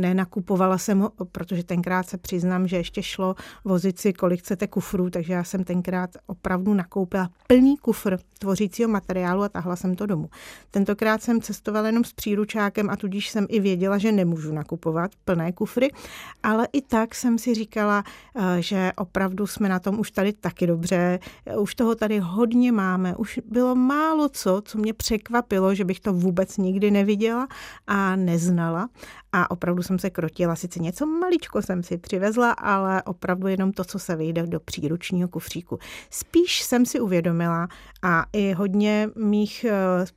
nenakupovala 0.00 0.78
jsem, 0.78 1.08
protože 1.32 1.64
tenkrát 1.64 2.08
se 2.08 2.18
přiznám, 2.18 2.68
že 2.68 2.76
ještě 2.76 3.02
šlo 3.02 3.34
vozit 3.64 3.98
si, 3.98 4.12
kolik 4.12 4.40
chcete 4.40 4.66
kufrů, 4.66 5.10
takže 5.10 5.32
já 5.32 5.44
jsem 5.44 5.64
tenkrát 5.64 6.10
opravdu 6.26 6.74
nakoupila 6.74 7.30
plný 7.46 7.76
kufr 7.76 8.18
tvořícího 8.38 8.88
materiálu 8.88 9.42
a 9.42 9.48
tahla 9.48 9.76
jsem 9.76 9.96
to 9.96 10.06
domů. 10.06 10.30
Tentokrát 10.70 11.22
jsem 11.22 11.40
cestovala 11.40 11.86
jenom 11.86 12.04
s 12.04 12.12
příručkou 12.12 12.53
spolužákem 12.54 12.90
a 12.90 12.96
tudíž 12.96 13.28
jsem 13.28 13.46
i 13.48 13.60
věděla, 13.60 13.98
že 13.98 14.12
nemůžu 14.12 14.52
nakupovat 14.52 15.10
plné 15.24 15.52
kufry, 15.52 15.90
ale 16.42 16.68
i 16.72 16.82
tak 16.82 17.14
jsem 17.14 17.38
si 17.38 17.54
říkala, 17.54 18.04
eh, 18.34 18.62
že 18.62 18.92
opravdu 18.96 19.46
jsme 19.46 19.68
na 19.68 19.78
tom 19.78 20.00
už 20.00 20.10
tady 20.10 20.32
taky 20.32 20.66
dobře, 20.66 21.18
už 21.58 21.74
toho 21.74 21.94
tady 21.94 22.18
hodně 22.18 22.72
máme, 22.72 23.16
už 23.16 23.40
bylo 23.46 23.74
málo 23.74 24.28
co, 24.28 24.62
co 24.64 24.78
mě 24.78 24.92
překvapilo, 24.92 25.74
že 25.74 25.84
bych 25.84 26.00
to 26.00 26.12
vůbec 26.12 26.56
nikdy 26.56 26.90
neviděla 26.90 27.48
a 27.86 28.16
neznala 28.16 28.88
a 29.36 29.50
opravdu 29.50 29.82
jsem 29.82 29.98
se 29.98 30.10
krotila. 30.10 30.56
Sice 30.56 30.78
něco 30.78 31.06
maličko 31.06 31.62
jsem 31.62 31.82
si 31.82 31.98
přivezla, 31.98 32.50
ale 32.50 33.02
opravdu 33.02 33.48
jenom 33.48 33.72
to, 33.72 33.84
co 33.84 33.98
se 33.98 34.16
vyjde 34.16 34.46
do 34.46 34.60
příručního 34.60 35.28
kufříku. 35.28 35.78
Spíš 36.10 36.62
jsem 36.62 36.86
si 36.86 37.00
uvědomila 37.00 37.68
a 38.02 38.26
i 38.32 38.52
hodně 38.52 39.08
mých 39.16 39.64
eh, 39.64 39.74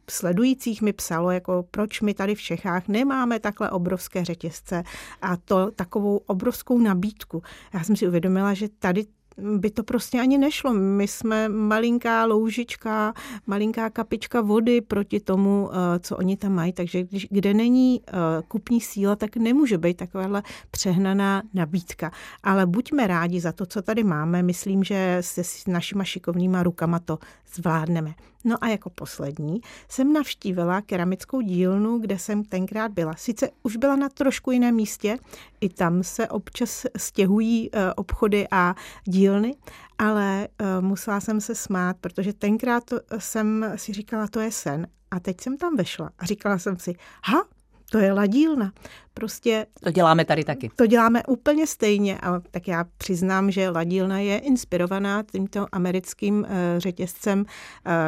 sledujících 0.09 0.81
mi 0.81 0.93
psalo, 0.93 1.31
jako 1.31 1.65
proč 1.71 2.01
my 2.01 2.13
tady 2.13 2.26
v 2.35 2.41
Čechách 2.41 2.87
nemáme 2.87 3.39
takhle 3.39 3.69
obrovské 3.69 4.25
řetězce 4.25 4.83
a 5.21 5.37
to 5.37 5.71
takovou 5.71 6.17
obrovskou 6.17 6.79
nabídku. 6.79 7.43
Já 7.73 7.83
jsem 7.83 7.95
si 7.95 8.07
uvědomila, 8.07 8.53
že 8.53 8.69
tady 8.79 9.05
by 9.37 9.71
to 9.71 9.83
prostě 9.83 10.19
ani 10.19 10.37
nešlo. 10.37 10.73
My 10.73 11.07
jsme 11.07 11.49
malinká 11.49 12.25
loužička, 12.25 13.13
malinká 13.47 13.89
kapička 13.89 14.41
vody 14.41 14.81
proti 14.81 15.19
tomu, 15.19 15.69
eh, 15.71 15.99
co 15.99 16.17
oni 16.17 16.37
tam 16.37 16.51
mají, 16.53 16.73
takže 16.73 17.03
když, 17.03 17.27
kde 17.31 17.53
není 17.53 18.01
eh, 18.07 18.11
kupní 18.47 18.81
síla, 18.81 19.15
tak 19.15 19.37
nemůže 19.37 19.77
být 19.77 19.97
takováhle 19.97 20.43
přehnaná 20.71 21.43
nabídka. 21.53 22.11
Ale 22.43 22.65
buďme 22.65 23.07
rádi 23.07 23.39
za 23.39 23.51
to, 23.51 23.65
co 23.65 23.81
tady 23.81 24.03
máme. 24.03 24.43
Myslím, 24.43 24.83
že 24.83 25.17
se 25.21 25.43
s 25.43 25.67
našima 25.67 26.03
šikovnýma 26.03 26.63
rukama 26.63 26.99
to 26.99 27.19
zvládneme. 27.53 28.13
No 28.47 28.55
a 28.61 28.67
jako 28.67 28.89
poslední 28.89 29.61
jsem 29.89 30.13
navštívila 30.13 30.81
keramickou 30.81 31.41
dílnu, 31.41 31.99
kde 31.99 32.19
jsem 32.19 32.43
tenkrát 32.43 32.91
byla. 32.91 33.15
Sice 33.15 33.49
už 33.63 33.77
byla 33.77 33.95
na 33.95 34.09
trošku 34.09 34.51
jiném 34.51 34.75
místě, 34.75 35.17
i 35.61 35.69
tam 35.69 36.03
se 36.03 36.27
občas 36.27 36.85
stěhují 36.97 37.69
eh, 37.73 37.93
obchody 37.93 38.47
a 38.51 38.75
dílny, 39.03 39.55
ale 39.97 40.47
eh, 40.47 40.81
musela 40.81 41.19
jsem 41.19 41.41
se 41.41 41.55
smát, 41.55 41.97
protože 42.01 42.33
tenkrát 42.33 42.83
jsem 43.17 43.73
si 43.75 43.93
říkala, 43.93 44.27
to 44.27 44.39
je 44.39 44.51
sen. 44.51 44.87
A 45.11 45.19
teď 45.19 45.41
jsem 45.41 45.57
tam 45.57 45.75
vešla 45.75 46.09
a 46.19 46.25
říkala 46.25 46.57
jsem 46.57 46.79
si, 46.79 46.95
ha, 47.23 47.45
to 47.91 47.97
je 47.97 48.13
ladílna. 48.13 48.71
Prostě... 49.13 49.65
To 49.83 49.91
děláme 49.91 50.25
tady 50.25 50.43
taky. 50.43 50.69
To 50.75 50.85
děláme 50.85 51.23
úplně 51.27 51.67
stejně, 51.67 52.17
a 52.17 52.41
tak 52.51 52.67
já 52.67 52.85
přiznám, 52.97 53.51
že 53.51 53.69
ladílna 53.69 54.19
je 54.19 54.37
inspirovaná 54.37 55.23
tímto 55.31 55.65
americkým 55.71 56.39
uh, 56.39 56.47
řetězcem, 56.77 57.39
uh, 57.39 57.45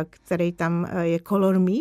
který 0.10 0.52
tam 0.52 0.88
uh, 0.94 1.00
je 1.00 1.20
Color 1.20 1.60
Me, 1.60 1.72
uh, 1.72 1.78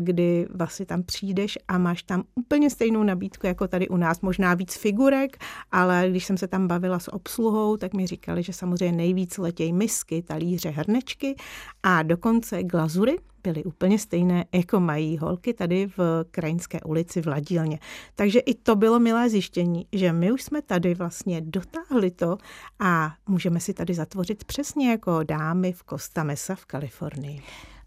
kdy 0.00 0.46
vlastně 0.54 0.86
tam 0.86 1.02
přijdeš 1.02 1.58
a 1.68 1.78
máš 1.78 2.02
tam 2.02 2.22
úplně 2.34 2.70
stejnou 2.70 3.02
nabídku 3.02 3.46
jako 3.46 3.68
tady 3.68 3.88
u 3.88 3.96
nás, 3.96 4.20
možná 4.20 4.54
víc 4.54 4.76
figurek, 4.76 5.36
ale 5.72 6.06
když 6.10 6.24
jsem 6.24 6.36
se 6.36 6.48
tam 6.48 6.68
bavila 6.68 6.98
s 6.98 7.12
obsluhou, 7.12 7.76
tak 7.76 7.94
mi 7.94 8.06
říkali, 8.06 8.42
že 8.42 8.52
samozřejmě 8.52 8.96
nejvíc 8.96 9.38
letějí 9.38 9.72
misky, 9.72 10.22
talíře, 10.22 10.70
hrnečky 10.70 11.36
a 11.82 12.02
dokonce 12.02 12.62
glazury, 12.62 13.18
byly 13.44 13.64
úplně 13.64 13.98
stejné, 13.98 14.44
jako 14.52 14.80
mají 14.80 15.18
holky 15.18 15.54
tady 15.54 15.86
v 15.96 16.24
Krajinské 16.30 16.80
ulici 16.80 17.22
v 17.22 17.26
Ladílně. 17.26 17.78
Takže 18.14 18.38
i 18.38 18.54
to 18.54 18.76
bylo 18.76 18.98
milé 18.98 19.30
zjištění, 19.30 19.86
že 19.92 20.12
my 20.12 20.32
už 20.32 20.42
jsme 20.42 20.62
tady 20.62 20.94
vlastně 20.94 21.40
dotáhli 21.40 22.10
to 22.10 22.38
a 22.78 23.14
můžeme 23.28 23.60
si 23.60 23.74
tady 23.74 23.94
zatvořit 23.94 24.44
přesně 24.44 24.90
jako 24.90 25.22
dámy 25.22 25.72
v 25.72 25.82
Costa 25.90 26.24
Mesa 26.24 26.54
v 26.54 26.64
Kalifornii. 26.64 27.42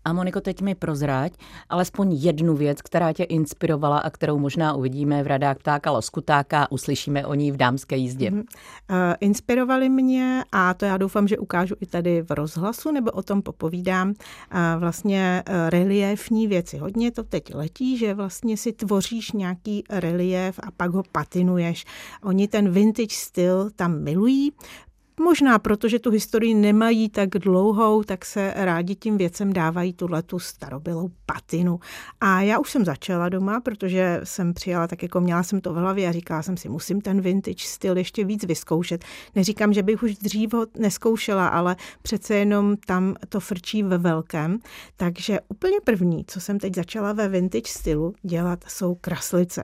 A 0.06 0.14
Moniko, 0.14 0.42
teď 0.42 0.62
mi 0.62 0.76
prozrať 0.76 1.34
alespoň 1.70 2.14
jednu 2.14 2.56
věc, 2.56 2.82
která 2.82 3.14
tě 3.14 3.24
inspirovala 3.24 3.98
a 3.98 4.10
kterou 4.10 4.40
možná 4.40 4.74
uvidíme 4.74 5.24
v 5.24 5.28
radách 5.28 5.58
ptáka 5.58 5.92
Loskutáka 5.92 6.72
uslyšíme 6.72 7.26
o 7.26 7.34
ní 7.34 7.52
v 7.52 7.58
dámské 7.58 7.98
jízdě. 7.98 8.32
Mm-hmm. 8.32 8.44
Uh, 8.90 8.98
inspirovali 9.20 9.90
mě 9.90 10.44
a 10.52 10.74
to 10.74 10.86
já 10.86 10.98
doufám, 10.98 11.28
že 11.28 11.38
ukážu 11.38 11.76
i 11.80 11.86
tady 11.86 12.22
v 12.22 12.32
rozhlasu 12.32 12.92
nebo 12.92 13.12
o 13.12 13.24
tom 13.24 13.42
popovídám. 13.42 14.10
Uh, 14.10 14.16
vlastně 14.80 15.44
uh, 15.50 15.70
reliefní 15.70 16.48
věci. 16.48 16.78
Hodně 16.78 17.12
to 17.12 17.24
teď 17.24 17.56
letí, 17.56 17.98
že 17.98 18.14
vlastně 18.14 18.58
si 18.58 18.74
tvoříš 18.74 19.32
nějaký 19.32 19.84
relief 19.90 20.60
a 20.64 20.72
pak 20.78 20.92
ho 20.92 21.04
patinuješ. 21.12 21.86
Oni 22.24 22.48
ten 22.48 22.70
vintage 22.70 23.16
styl 23.16 23.70
tam 23.76 24.04
milují, 24.04 24.52
Možná 25.20 25.60
proto, 25.60 25.88
že 25.88 26.00
tu 26.00 26.12
historii 26.12 26.54
nemají 26.54 27.10
tak 27.10 27.30
dlouhou, 27.30 28.04
tak 28.04 28.26
se 28.26 28.54
rádi 28.56 28.96
tím 28.96 29.18
věcem 29.18 29.54
dávají 29.54 29.94
tuhle 29.94 30.24
tu 30.24 30.40
starobylou 30.40 31.12
patinu. 31.26 31.80
A 32.22 32.42
já 32.42 32.60
už 32.60 32.72
jsem 32.72 32.86
začala 32.86 33.30
doma, 33.30 33.60
protože 33.60 34.22
jsem 34.24 34.54
přijala 34.54 34.88
tak 34.88 35.04
jako 35.04 35.22
měla 35.22 35.44
jsem 35.44 35.62
to 35.62 35.74
v 35.74 35.78
hlavě 35.78 36.10
a 36.10 36.12
říkala 36.12 36.42
jsem 36.42 36.58
si, 36.58 36.70
musím 36.70 37.02
ten 37.02 37.22
vintage 37.22 37.64
styl 37.66 37.98
ještě 37.98 38.26
víc 38.26 38.46
vyzkoušet. 38.46 39.06
Neříkám, 39.36 39.74
že 39.74 39.84
bych 39.84 40.04
už 40.04 40.16
dřív 40.16 40.54
ho 40.54 40.66
neskoušela, 40.78 41.48
ale 41.48 41.76
přece 42.02 42.36
jenom 42.36 42.78
tam 42.78 43.16
to 43.30 43.40
frčí 43.40 43.84
ve 43.84 43.98
velkém. 43.98 44.60
Takže 44.98 45.40
úplně 45.48 45.78
první, 45.84 46.26
co 46.28 46.42
jsem 46.42 46.60
teď 46.60 46.76
začala 46.76 47.14
ve 47.14 47.28
vintage 47.28 47.68
stylu 47.68 48.14
dělat, 48.24 48.60
jsou 48.68 48.96
kraslice. 48.96 49.64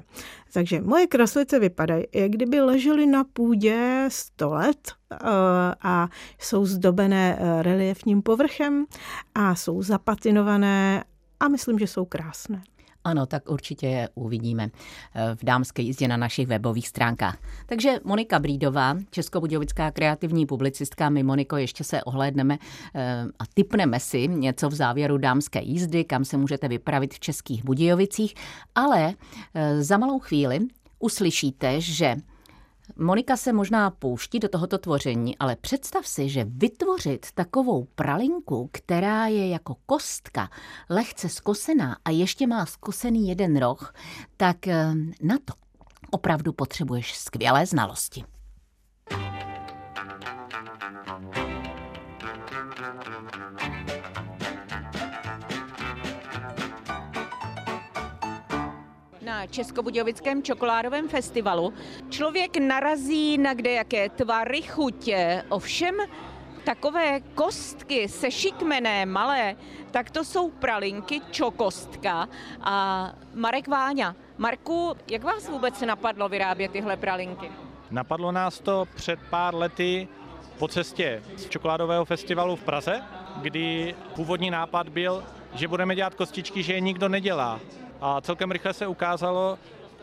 Takže 0.54 0.82
moje 0.82 1.08
kraslice 1.08 1.60
vypadají, 1.60 2.04
jak 2.14 2.32
kdyby 2.32 2.62
ležely 2.62 3.06
na 3.06 3.24
půdě 3.24 4.06
100 4.08 4.54
let 4.54 4.92
eh, 5.12 5.18
a 5.82 6.10
jsou 6.40 6.66
zdobené 6.66 7.38
eh, 7.40 7.64
reliefním 7.64 8.22
povrchem 8.22 8.86
a 9.36 9.56
jsou 9.56 9.82
zapatinované 9.82 11.04
a 11.40 11.48
myslím, 11.48 11.80
že 11.80 11.88
jsou 11.88 12.06
krásné. 12.06 12.64
Ano, 13.04 13.26
tak 13.26 13.50
určitě 13.50 13.88
je 13.88 14.10
uvidíme 14.16 14.70
eh, 15.16 15.36
v 15.36 15.44
dámské 15.44 15.82
jízdě 15.82 16.08
na 16.08 16.18
našich 16.18 16.48
webových 16.48 16.88
stránkách. 16.88 17.38
Takže 17.66 18.00
Monika 18.04 18.40
Brídová, 18.40 18.98
českobudějovická 19.10 19.92
kreativní 19.92 20.46
publicistka, 20.46 21.10
my 21.10 21.24
Moniko 21.24 21.58
ještě 21.58 21.84
se 21.84 22.04
ohlédneme 22.04 22.58
eh, 22.96 23.26
a 23.40 23.44
typneme 23.54 24.00
si 24.00 24.28
něco 24.28 24.70
v 24.70 24.74
závěru 24.74 25.18
dámské 25.18 25.62
jízdy, 25.62 26.04
kam 26.04 26.26
se 26.26 26.38
můžete 26.38 26.68
vypravit 26.68 27.14
v 27.14 27.20
Českých 27.20 27.66
Budějovicích, 27.66 28.34
ale 28.76 29.14
eh, 29.54 29.84
za 29.84 29.98
malou 29.98 30.20
chvíli 30.20 30.60
uslyšíte, 31.00 31.82
že 31.82 32.16
Monika 32.96 33.38
se 33.38 33.54
možná 33.54 33.90
pouští 33.90 34.40
do 34.40 34.50
tohoto 34.50 34.78
tvoření, 34.78 35.38
ale 35.38 35.56
představ 35.56 36.08
si, 36.08 36.30
že 36.30 36.46
vytvořit 36.48 37.26
takovou 37.34 37.88
pralinku, 37.96 38.70
která 38.74 39.28
je 39.28 39.50
jako 39.50 39.76
kostka, 39.86 40.50
lehce 40.90 41.30
skosená 41.30 41.98
a 42.06 42.10
ještě 42.10 42.48
má 42.48 42.66
skosený 42.66 43.28
jeden 43.28 43.58
roh, 43.58 43.94
tak 44.38 44.68
eh, 44.68 44.94
na 45.22 45.38
to 45.46 45.54
opravdu 46.12 46.54
potřebuješ 46.54 47.18
skvělé 47.18 47.66
znalosti. 47.66 48.24
Na 59.32 59.48
Českobudějovickém 59.48 60.44
čokoládovém 60.44 61.08
festivalu 61.08 61.74
člověk 62.10 62.58
narazí 62.58 63.38
na 63.38 63.54
kde 63.54 63.72
jaké 63.72 64.10
tvary 64.10 64.62
chutě, 64.62 65.44
ovšem 65.50 65.96
takové 66.64 67.20
kostky 67.20 68.08
sešikmené, 68.08 69.06
malé, 69.06 69.56
tak 69.92 70.12
to 70.12 70.24
jsou 70.24 70.50
pralinky 70.50 71.22
čokostka 71.32 72.28
a 72.62 72.76
Marek 73.34 73.68
Váňa. 73.68 74.16
Marku, 74.38 74.96
jak 75.08 75.24
vás 75.24 75.50
vůbec 75.50 75.82
napadlo 75.82 76.30
vyrábět 76.30 76.72
tyhle 76.72 76.98
pralinky? 76.98 77.52
Napadlo 77.92 78.32
nás 78.32 78.60
to 78.60 78.88
před 78.96 79.20
pár 79.30 79.56
lety 79.56 80.08
po 80.58 80.68
cestě 80.68 81.24
z 81.38 81.50
čokoládového 81.50 82.06
festivalu 82.06 82.56
v 82.56 82.64
Praze, 82.64 83.02
kdy 83.42 83.96
původní 84.16 84.52
nápad 84.52 84.90
byl, 84.90 85.24
že 85.54 85.68
budeme 85.68 85.96
dělat 85.96 86.16
kostičky, 86.16 86.64
že 86.64 86.74
je 86.74 86.80
nikdo 86.80 87.10
nedělá 87.10 87.60
a 88.02 88.22
celkem 88.22 88.52
rychle 88.52 88.74
se 88.74 88.88
ukázalo, 88.88 89.60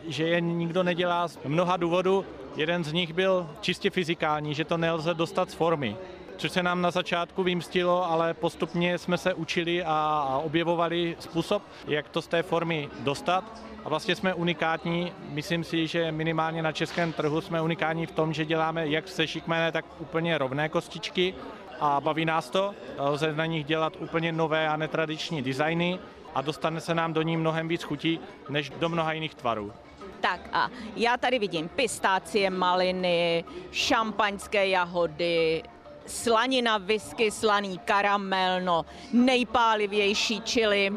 že 0.07 0.23
je 0.23 0.41
nikdo 0.41 0.83
nedělá 0.83 1.27
z 1.27 1.39
mnoha 1.45 1.77
důvodů. 1.77 2.25
Jeden 2.55 2.83
z 2.83 2.93
nich 2.93 3.13
byl 3.13 3.49
čistě 3.61 3.89
fyzikální, 3.89 4.53
že 4.53 4.65
to 4.65 4.77
nelze 4.77 5.13
dostat 5.13 5.51
z 5.51 5.53
formy 5.53 5.97
což 6.39 6.51
se 6.51 6.63
nám 6.63 6.81
na 6.81 6.91
začátku 6.91 7.43
vymstilo, 7.43 8.11
ale 8.11 8.33
postupně 8.33 8.97
jsme 8.97 9.17
se 9.17 9.33
učili 9.33 9.83
a 9.83 10.41
objevovali 10.43 11.15
způsob, 11.19 11.63
jak 11.87 12.09
to 12.09 12.21
z 12.21 12.27
té 12.27 12.43
formy 12.43 12.89
dostat. 12.99 13.43
A 13.85 13.89
vlastně 13.89 14.15
jsme 14.15 14.33
unikátní, 14.33 15.11
myslím 15.29 15.63
si, 15.63 15.87
že 15.87 16.11
minimálně 16.11 16.63
na 16.63 16.71
českém 16.71 17.13
trhu 17.13 17.41
jsme 17.41 17.61
unikátní 17.61 18.05
v 18.05 18.11
tom, 18.11 18.33
že 18.33 18.45
děláme 18.45 18.87
jak 18.87 19.07
se 19.07 19.27
šikmené, 19.27 19.71
tak 19.71 19.85
úplně 19.99 20.37
rovné 20.37 20.69
kostičky 20.69 21.33
a 21.79 22.01
baví 22.01 22.25
nás 22.25 22.49
to. 22.49 22.73
Lze 22.99 23.33
na 23.33 23.45
nich 23.45 23.65
dělat 23.65 23.93
úplně 23.99 24.31
nové 24.31 24.67
a 24.67 24.77
netradiční 24.77 25.41
designy 25.41 25.99
a 26.35 26.41
dostane 26.41 26.81
se 26.81 26.95
nám 26.95 27.13
do 27.13 27.21
ní 27.21 27.37
mnohem 27.37 27.67
víc 27.67 27.83
chutí 27.83 28.19
než 28.49 28.69
do 28.69 28.89
mnoha 28.89 29.13
jiných 29.13 29.35
tvarů. 29.35 29.73
Tak 30.21 30.49
a 30.53 30.69
já 30.95 31.17
tady 31.17 31.39
vidím 31.39 31.69
pistácie, 31.69 32.49
maliny, 32.49 33.43
šampaňské 33.71 34.67
jahody, 34.67 35.63
slanina, 36.05 36.77
whisky, 36.77 37.31
slaný 37.31 37.77
karamel, 37.77 38.61
no, 38.61 38.85
nejpálivější 39.13 40.41
čili, 40.41 40.93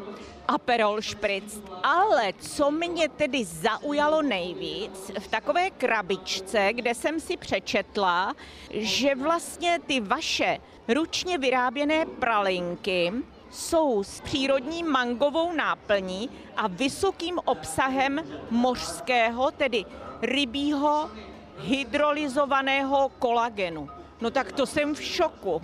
Aperol 0.48 1.02
Spritz. 1.02 1.60
Ale 1.82 2.32
co 2.38 2.70
mě 2.70 3.08
tedy 3.08 3.44
zaujalo 3.44 4.22
nejvíc, 4.22 5.10
v 5.18 5.28
takové 5.28 5.70
krabičce, 5.70 6.72
kde 6.72 6.94
jsem 6.94 7.20
si 7.20 7.36
přečetla, 7.36 8.34
že 8.70 9.14
vlastně 9.14 9.78
ty 9.86 10.00
vaše 10.00 10.58
ručně 10.88 11.38
vyráběné 11.38 12.06
pralinky 12.06 13.12
jsou 13.52 14.04
s 14.04 14.20
přírodní 14.20 14.82
mangovou 14.82 15.52
náplní 15.52 16.30
a 16.56 16.68
vysokým 16.68 17.38
obsahem 17.44 18.20
mořského, 18.50 19.50
tedy 19.50 19.84
rybího 20.22 21.10
hydrolyzovaného 21.58 23.08
kolagenu. 23.18 23.88
No 24.20 24.30
tak 24.30 24.52
to 24.52 24.66
jsem 24.66 24.94
v 24.94 25.02
šoku. 25.02 25.60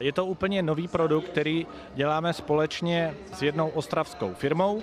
Je 0.00 0.12
to 0.12 0.26
úplně 0.26 0.62
nový 0.62 0.88
produkt, 0.88 1.28
který 1.28 1.66
děláme 1.94 2.32
společně 2.32 3.14
s 3.32 3.42
jednou 3.42 3.68
ostravskou 3.68 4.34
firmou 4.34 4.82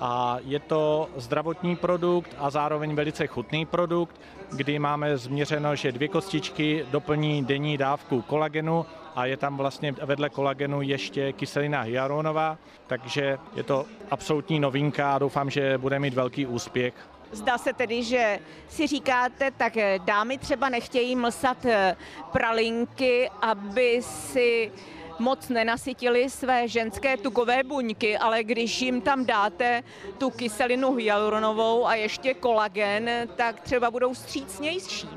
a 0.00 0.38
je 0.44 0.58
to 0.60 1.08
zdravotní 1.16 1.76
produkt 1.76 2.34
a 2.38 2.50
zároveň 2.50 2.94
velice 2.94 3.26
chutný 3.26 3.66
produkt, 3.66 4.20
kdy 4.52 4.78
máme 4.78 5.18
změřeno, 5.18 5.76
že 5.76 5.92
dvě 5.92 6.08
kostičky 6.08 6.86
doplní 6.90 7.44
denní 7.44 7.78
dávku 7.78 8.22
kolagenu 8.22 8.86
a 9.16 9.26
je 9.26 9.36
tam 9.36 9.56
vlastně 9.56 9.92
vedle 9.92 10.28
kolagenu 10.28 10.82
ještě 10.82 11.32
kyselina 11.32 11.80
hyaluronová, 11.80 12.58
takže 12.86 13.38
je 13.56 13.62
to 13.62 13.86
absolutní 14.10 14.60
novinka 14.60 15.14
a 15.14 15.18
doufám, 15.18 15.50
že 15.50 15.78
bude 15.78 15.98
mít 15.98 16.14
velký 16.14 16.46
úspěch. 16.46 16.94
Zdá 17.32 17.58
se 17.58 17.72
tedy, 17.72 18.02
že 18.02 18.38
si 18.68 18.86
říkáte, 18.86 19.50
tak 19.50 19.72
dámy 20.04 20.38
třeba 20.38 20.68
nechtějí 20.68 21.16
mlsat 21.16 21.64
eh, 21.64 21.96
pralinky, 22.32 23.30
aby 23.42 24.00
si 24.02 24.72
moc 25.18 25.48
nenasytili 25.48 26.30
své 26.30 26.68
ženské 26.68 27.16
tukové 27.16 27.62
buňky, 27.62 28.18
ale 28.18 28.44
když 28.44 28.82
jim 28.82 29.00
tam 29.00 29.26
dáte 29.26 29.82
tu 30.18 30.30
kyselinu 30.30 30.94
hyaluronovou 30.94 31.86
a 31.86 31.94
ještě 31.94 32.34
kolagen, 32.34 33.10
tak 33.36 33.60
třeba 33.60 33.90
budou 33.90 34.14
střícnější. 34.14 35.08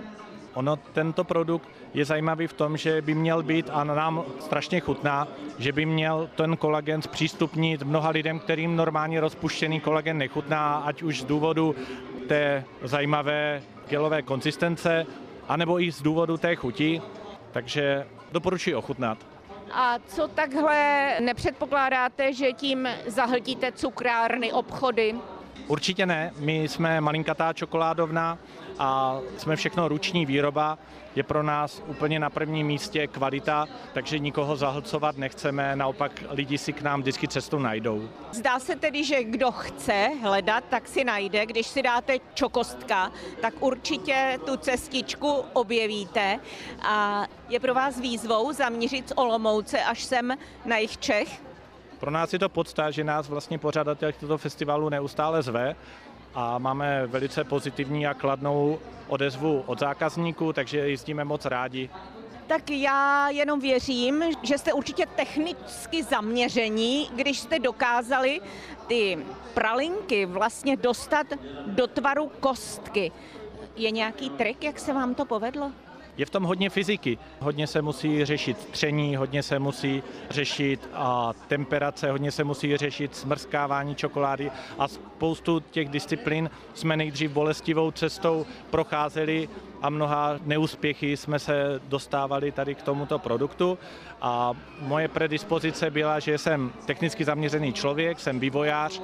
Ono, 0.53 0.75
tento 0.75 1.23
produkt 1.23 1.69
je 1.93 2.05
zajímavý 2.05 2.47
v 2.47 2.53
tom, 2.53 2.77
že 2.77 3.01
by 3.01 3.15
měl 3.15 3.43
být, 3.43 3.69
a 3.71 3.83
nám 3.83 4.23
strašně 4.39 4.79
chutná, 4.79 5.27
že 5.57 5.71
by 5.71 5.85
měl 5.85 6.29
ten 6.35 6.57
kolagen 6.57 7.01
zpřístupnit 7.01 7.83
mnoha 7.83 8.09
lidem, 8.09 8.39
kterým 8.39 8.75
normálně 8.75 9.21
rozpuštěný 9.21 9.79
kolagen 9.79 10.17
nechutná, 10.17 10.75
ať 10.75 11.01
už 11.01 11.21
z 11.21 11.25
důvodu 11.25 11.75
té 12.27 12.63
zajímavé 12.81 13.61
gelové 13.89 14.21
konzistence, 14.21 15.05
anebo 15.47 15.81
i 15.81 15.91
z 15.91 16.01
důvodu 16.01 16.37
té 16.37 16.55
chuti. 16.55 17.01
Takže 17.51 18.07
doporučuji 18.31 18.75
ochutnat. 18.75 19.17
A 19.71 19.99
co 20.07 20.27
takhle 20.27 21.07
nepředpokládáte, 21.19 22.33
že 22.33 22.51
tím 22.51 22.87
zahltíte 23.07 23.71
cukrárny, 23.71 24.53
obchody? 24.53 25.15
Určitě 25.67 26.05
ne, 26.05 26.31
my 26.37 26.63
jsme 26.63 27.01
malinkatá 27.01 27.53
čokoládovna 27.53 28.37
a 28.79 29.19
jsme 29.37 29.55
všechno 29.55 29.87
ruční 29.87 30.25
výroba. 30.25 30.77
Je 31.15 31.23
pro 31.23 31.43
nás 31.43 31.83
úplně 31.87 32.19
na 32.19 32.29
prvním 32.29 32.67
místě 32.67 33.07
kvalita, 33.07 33.67
takže 33.93 34.19
nikoho 34.19 34.55
zahlcovat 34.55 35.17
nechceme, 35.17 35.75
naopak 35.75 36.23
lidi 36.29 36.57
si 36.57 36.73
k 36.73 36.81
nám 36.81 37.01
vždycky 37.01 37.27
cestu 37.27 37.59
najdou. 37.59 38.09
Zdá 38.31 38.59
se 38.59 38.75
tedy, 38.75 39.03
že 39.03 39.23
kdo 39.23 39.51
chce 39.51 40.09
hledat, 40.21 40.63
tak 40.69 40.87
si 40.87 41.03
najde. 41.03 41.45
Když 41.45 41.67
si 41.67 41.81
dáte 41.81 42.17
čokostka, 42.33 43.11
tak 43.41 43.53
určitě 43.59 44.39
tu 44.45 44.57
cestičku 44.57 45.31
objevíte 45.53 46.39
a 46.81 47.25
je 47.49 47.59
pro 47.59 47.73
vás 47.73 47.99
výzvou 47.99 48.53
zaměřit 48.53 49.09
z 49.09 49.13
Olomouce 49.15 49.83
až 49.83 50.03
sem 50.03 50.37
na 50.65 50.77
jich 50.77 50.97
Čech. 50.97 51.52
Pro 52.03 52.11
nás 52.11 52.33
je 52.33 52.39
to 52.39 52.49
podsta, 52.49 52.91
že 52.91 53.03
nás 53.03 53.29
vlastně 53.29 53.57
pořadatel 53.57 54.11
tohoto 54.11 54.37
festivalu 54.37 54.89
neustále 54.89 55.43
zve 55.43 55.75
a 56.33 56.57
máme 56.57 57.07
velice 57.07 57.43
pozitivní 57.43 58.07
a 58.07 58.13
kladnou 58.13 58.79
odezvu 59.07 59.63
od 59.65 59.79
zákazníků, 59.79 60.53
takže 60.53 60.77
jezdíme 60.77 61.23
moc 61.23 61.45
rádi. 61.45 61.89
Tak 62.47 62.69
já 62.69 63.29
jenom 63.29 63.59
věřím, 63.59 64.23
že 64.41 64.57
jste 64.57 64.73
určitě 64.73 65.05
technicky 65.05 66.03
zaměření, 66.03 67.09
když 67.15 67.39
jste 67.39 67.59
dokázali 67.59 68.41
ty 68.87 69.25
pralinky 69.53 70.25
vlastně 70.25 70.77
dostat 70.77 71.27
do 71.65 71.87
tvaru 71.87 72.31
kostky. 72.39 73.11
Je 73.75 73.91
nějaký 73.91 74.29
trik, 74.29 74.63
jak 74.63 74.79
se 74.79 74.93
vám 74.93 75.15
to 75.15 75.25
povedlo? 75.25 75.71
Je 76.17 76.25
v 76.25 76.29
tom 76.29 76.43
hodně 76.43 76.69
fyziky. 76.69 77.17
Hodně 77.39 77.67
se 77.67 77.81
musí 77.81 78.25
řešit 78.25 78.57
tření, 78.57 79.15
hodně 79.15 79.43
se 79.43 79.59
musí 79.59 80.03
řešit 80.29 80.89
a 80.93 81.33
temperace, 81.47 82.11
hodně 82.11 82.31
se 82.31 82.43
musí 82.43 82.77
řešit 82.77 83.15
smrskávání 83.15 83.95
čokolády 83.95 84.51
a 84.79 84.87
spoustu 84.87 85.59
těch 85.59 85.89
disciplín 85.89 86.49
jsme 86.73 86.97
nejdřív 86.97 87.31
bolestivou 87.31 87.91
cestou 87.91 88.45
procházeli 88.69 89.49
a 89.81 89.89
mnoha 89.89 90.39
neúspěchy 90.45 91.17
jsme 91.17 91.39
se 91.39 91.81
dostávali 91.87 92.51
tady 92.51 92.75
k 92.75 92.81
tomuto 92.81 93.19
produktu 93.19 93.77
a 94.21 94.53
moje 94.79 95.07
predispozice 95.07 95.91
byla, 95.91 96.19
že 96.19 96.37
jsem 96.37 96.71
technicky 96.85 97.25
zaměřený 97.25 97.73
člověk, 97.73 98.19
jsem 98.19 98.39
vývojář 98.39 99.01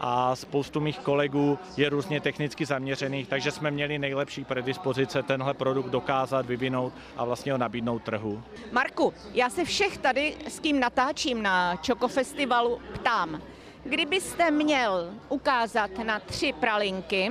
a 0.00 0.36
spoustu 0.36 0.80
mých 0.80 0.98
kolegů 0.98 1.58
je 1.76 1.88
různě 1.88 2.20
technicky 2.20 2.66
zaměřených, 2.66 3.28
takže 3.28 3.50
jsme 3.50 3.70
měli 3.70 3.98
nejlepší 3.98 4.44
predispozice 4.44 5.22
tenhle 5.22 5.54
produkt 5.54 5.90
dokázat, 5.90 6.46
vyvinout 6.46 6.92
a 7.16 7.24
vlastně 7.24 7.52
ho 7.52 7.58
nabídnout 7.58 8.02
trhu. 8.02 8.42
Marku, 8.72 9.14
já 9.34 9.50
se 9.50 9.64
všech 9.64 9.98
tady, 9.98 10.36
s 10.48 10.60
kým 10.60 10.80
natáčím 10.80 11.42
na 11.42 11.76
Čoko 11.76 12.08
Festivalu, 12.08 12.80
ptám, 12.94 13.42
kdybyste 13.84 14.50
měl 14.50 15.10
ukázat 15.28 15.90
na 16.06 16.20
tři 16.20 16.52
pralinky, 16.52 17.30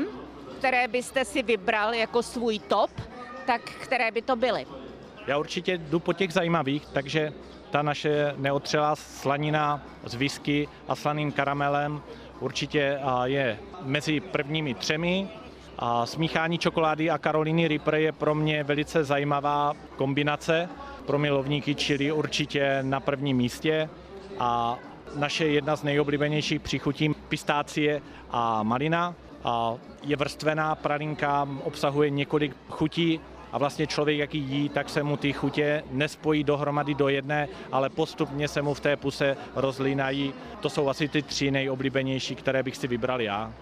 které 0.58 0.88
byste 0.88 1.26
si 1.26 1.44
vybral 1.44 1.94
jako 1.94 2.24
svůj 2.24 2.60
top, 2.60 2.92
tak 3.46 3.62
které 3.62 4.12
by 4.12 4.22
to 4.22 4.36
byly? 4.36 4.66
Já 5.28 5.38
určitě 5.38 5.78
jdu 5.78 6.00
po 6.00 6.14
těch 6.14 6.34
zajímavých, 6.34 6.86
takže 6.86 7.34
ta 7.72 7.82
naše 7.82 8.34
neotřelá 8.38 8.96
slanina 8.96 9.84
s 10.04 10.16
whisky 10.16 10.68
a 10.88 10.96
slaným 10.96 11.32
karamelem 11.32 12.02
určitě 12.40 13.00
je 13.24 13.60
mezi 13.82 14.20
prvními 14.20 14.74
třemi. 14.74 15.28
A 15.80 16.06
smíchání 16.06 16.58
čokolády 16.58 17.10
a 17.10 17.18
Karoliny 17.18 17.68
Reaper 17.68 17.96
je 17.96 18.12
pro 18.12 18.36
mě 18.36 18.64
velice 18.64 19.04
zajímavá 19.04 19.74
kombinace. 19.96 20.70
Pro 21.06 21.20
milovníky 21.20 21.76
čili 21.76 22.12
určitě 22.12 22.80
na 22.82 23.00
prvním 23.00 23.38
místě. 23.38 23.90
A 24.40 24.78
naše 25.16 25.46
jedna 25.46 25.76
z 25.76 25.84
nejoblíbenějších 25.84 26.62
příchutí 26.62 27.16
pistácie 27.30 28.02
a 28.32 28.64
malina. 28.64 29.16
A 29.44 29.74
je 30.04 30.16
vrstvená 30.16 30.76
pralinka, 30.76 31.48
obsahuje 31.64 32.10
několik 32.10 32.56
chutí, 32.70 33.20
a 33.52 33.58
vlastně 33.58 33.88
člověk, 33.88 34.18
jaký 34.18 34.38
jí, 34.38 34.70
tak 34.70 34.90
se 34.90 35.04
mu 35.04 35.18
ty 35.18 35.34
chutě 35.34 35.84
nespojí 35.92 36.44
dohromady 36.44 36.94
do 36.94 37.08
jedné, 37.08 37.48
ale 37.72 37.90
postupně 37.90 38.48
se 38.48 38.62
mu 38.62 38.74
v 38.74 38.80
té 38.80 38.96
puse 38.96 39.38
rozlínají. 39.56 40.34
To 40.60 40.70
jsou 40.70 40.90
asi 40.90 41.08
ty 41.08 41.22
tři 41.22 41.52
nejoblíbenější, 41.52 42.36
které 42.36 42.64
bych 42.64 42.78
si 42.78 42.88
vybral 42.88 43.22
já. 43.22 43.54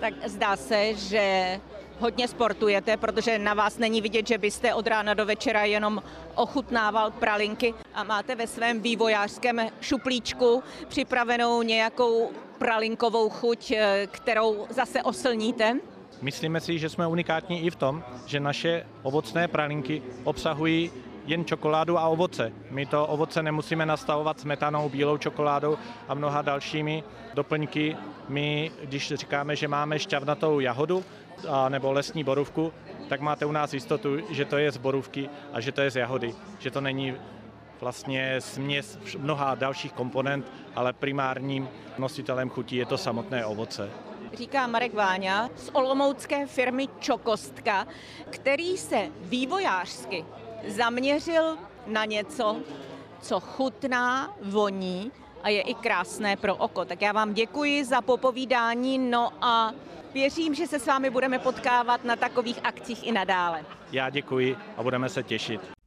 Tak 0.00 0.14
zdá 0.26 0.56
se, 0.56 0.94
že 0.94 1.60
hodně 1.98 2.28
sportujete, 2.28 2.96
protože 2.96 3.38
na 3.38 3.54
vás 3.54 3.78
není 3.78 4.00
vidět, 4.00 4.26
že 4.26 4.38
byste 4.38 4.74
od 4.74 4.86
rána 4.86 5.14
do 5.14 5.26
večera 5.26 5.64
jenom 5.64 6.02
ochutnával 6.34 7.10
pralinky 7.10 7.74
a 7.94 8.04
máte 8.04 8.34
ve 8.34 8.46
svém 8.46 8.80
vývojářském 8.80 9.60
šuplíčku 9.80 10.62
připravenou 10.88 11.62
nějakou 11.62 12.30
pralinkovou 12.58 13.28
chuť, 13.28 13.70
eh, 13.70 14.06
kterou 14.10 14.66
zase 14.70 15.02
oslníte? 15.02 15.76
Myslíme 16.22 16.60
si, 16.60 16.78
že 16.78 16.88
jsme 16.88 17.06
unikátní 17.06 17.66
i 17.66 17.70
v 17.70 17.76
tom, 17.76 18.02
že 18.26 18.40
naše 18.40 18.86
ovocné 19.02 19.48
pralinky 19.48 20.02
obsahují 20.24 20.90
jen 21.26 21.44
čokoládu 21.44 21.98
a 21.98 22.08
ovoce. 22.08 22.52
My 22.70 22.86
to 22.86 23.06
ovoce 23.06 23.42
nemusíme 23.42 23.86
nastavovat 23.86 24.40
smetanou, 24.40 24.88
bílou 24.88 25.16
čokoládou 25.16 25.78
a 26.08 26.14
mnoha 26.14 26.42
dalšími 26.42 27.04
doplňky. 27.34 27.96
My, 28.28 28.70
když 28.84 29.12
říkáme, 29.14 29.56
že 29.56 29.68
máme 29.68 29.98
šťavnatou 29.98 30.60
jahodu 30.60 31.04
a, 31.48 31.68
nebo 31.68 31.92
lesní 31.92 32.24
borůvku, 32.24 32.72
tak 33.08 33.20
máte 33.20 33.46
u 33.46 33.52
nás 33.52 33.74
jistotu, 33.74 34.18
že 34.30 34.44
to 34.44 34.58
je 34.58 34.72
z 34.72 34.76
borůvky 34.76 35.28
a 35.52 35.60
že 35.60 35.72
to 35.72 35.80
je 35.80 35.90
z 35.90 35.96
jahody, 35.96 36.34
že 36.58 36.70
to 36.70 36.80
není 36.80 37.14
vlastně 37.80 38.40
směs 38.40 38.98
mnoha 39.18 39.54
dalších 39.54 39.92
komponent, 39.92 40.52
ale 40.74 40.92
primárním 40.92 41.68
nositelem 41.98 42.50
chutí 42.50 42.76
je 42.76 42.86
to 42.86 42.98
samotné 42.98 43.46
ovoce 43.46 43.90
říká 44.34 44.66
Marek 44.66 44.94
Váňa 44.94 45.50
z 45.56 45.70
olomoucké 45.72 46.46
firmy 46.46 46.88
Čokostka, 47.00 47.86
který 48.30 48.76
se 48.76 49.08
vývojářsky 49.20 50.24
zaměřil 50.68 51.58
na 51.86 52.04
něco, 52.04 52.56
co 53.20 53.40
chutná, 53.40 54.34
voní 54.42 55.12
a 55.42 55.48
je 55.48 55.60
i 55.60 55.74
krásné 55.74 56.36
pro 56.36 56.56
oko. 56.56 56.84
Tak 56.84 57.02
já 57.02 57.12
vám 57.12 57.34
děkuji 57.34 57.84
za 57.84 58.00
popovídání, 58.00 58.98
no 58.98 59.32
a 59.40 59.72
věřím, 60.14 60.54
že 60.54 60.66
se 60.66 60.78
s 60.78 60.86
vámi 60.86 61.10
budeme 61.10 61.38
potkávat 61.38 62.04
na 62.04 62.16
takových 62.16 62.60
akcích 62.64 63.06
i 63.06 63.12
nadále. 63.12 63.64
Já 63.92 64.10
děkuji 64.10 64.56
a 64.76 64.82
budeme 64.82 65.08
se 65.08 65.22
těšit. 65.22 65.81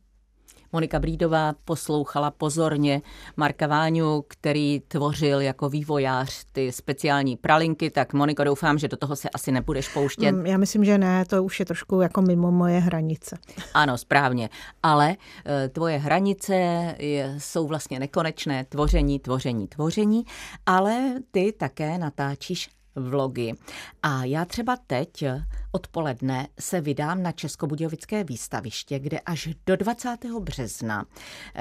Monika 0.73 0.99
Brídová 0.99 1.53
poslouchala 1.65 2.31
pozorně 2.31 3.01
Marka 3.37 3.67
Váňu, 3.67 4.23
který 4.27 4.81
tvořil 4.87 5.41
jako 5.41 5.69
vývojář 5.69 6.45
ty 6.51 6.71
speciální 6.71 7.37
pralinky, 7.37 7.89
tak 7.89 8.13
Moniko, 8.13 8.43
doufám, 8.43 8.77
že 8.77 8.87
do 8.87 8.97
toho 8.97 9.15
se 9.15 9.29
asi 9.29 9.51
nebudeš 9.51 9.89
pouštět. 9.89 10.31
Mm, 10.31 10.45
já 10.45 10.57
myslím, 10.57 10.85
že 10.85 10.97
ne, 10.97 11.25
to 11.25 11.43
už 11.43 11.59
je 11.59 11.65
trošku 11.65 12.01
jako 12.01 12.21
mimo 12.21 12.51
moje 12.51 12.79
hranice. 12.79 13.37
Ano, 13.73 13.97
správně, 13.97 14.49
ale 14.83 15.15
e, 15.45 15.69
tvoje 15.69 15.97
hranice 15.97 16.55
jsou 17.37 17.67
vlastně 17.67 17.99
nekonečné, 17.99 18.65
tvoření, 18.65 19.19
tvoření, 19.19 19.67
tvoření, 19.67 20.25
ale 20.65 21.13
ty 21.31 21.51
také 21.51 21.97
natáčíš 21.97 22.69
vlogy. 22.95 23.53
A 24.03 24.23
já 24.23 24.45
třeba 24.45 24.77
teď 24.87 25.23
odpoledne 25.71 26.47
se 26.59 26.81
vydám 26.81 27.23
na 27.23 27.31
Českobudějovické 27.31 28.23
výstaviště, 28.23 28.99
kde 28.99 29.19
až 29.19 29.49
do 29.65 29.75
20. 29.75 30.17
března 30.39 31.05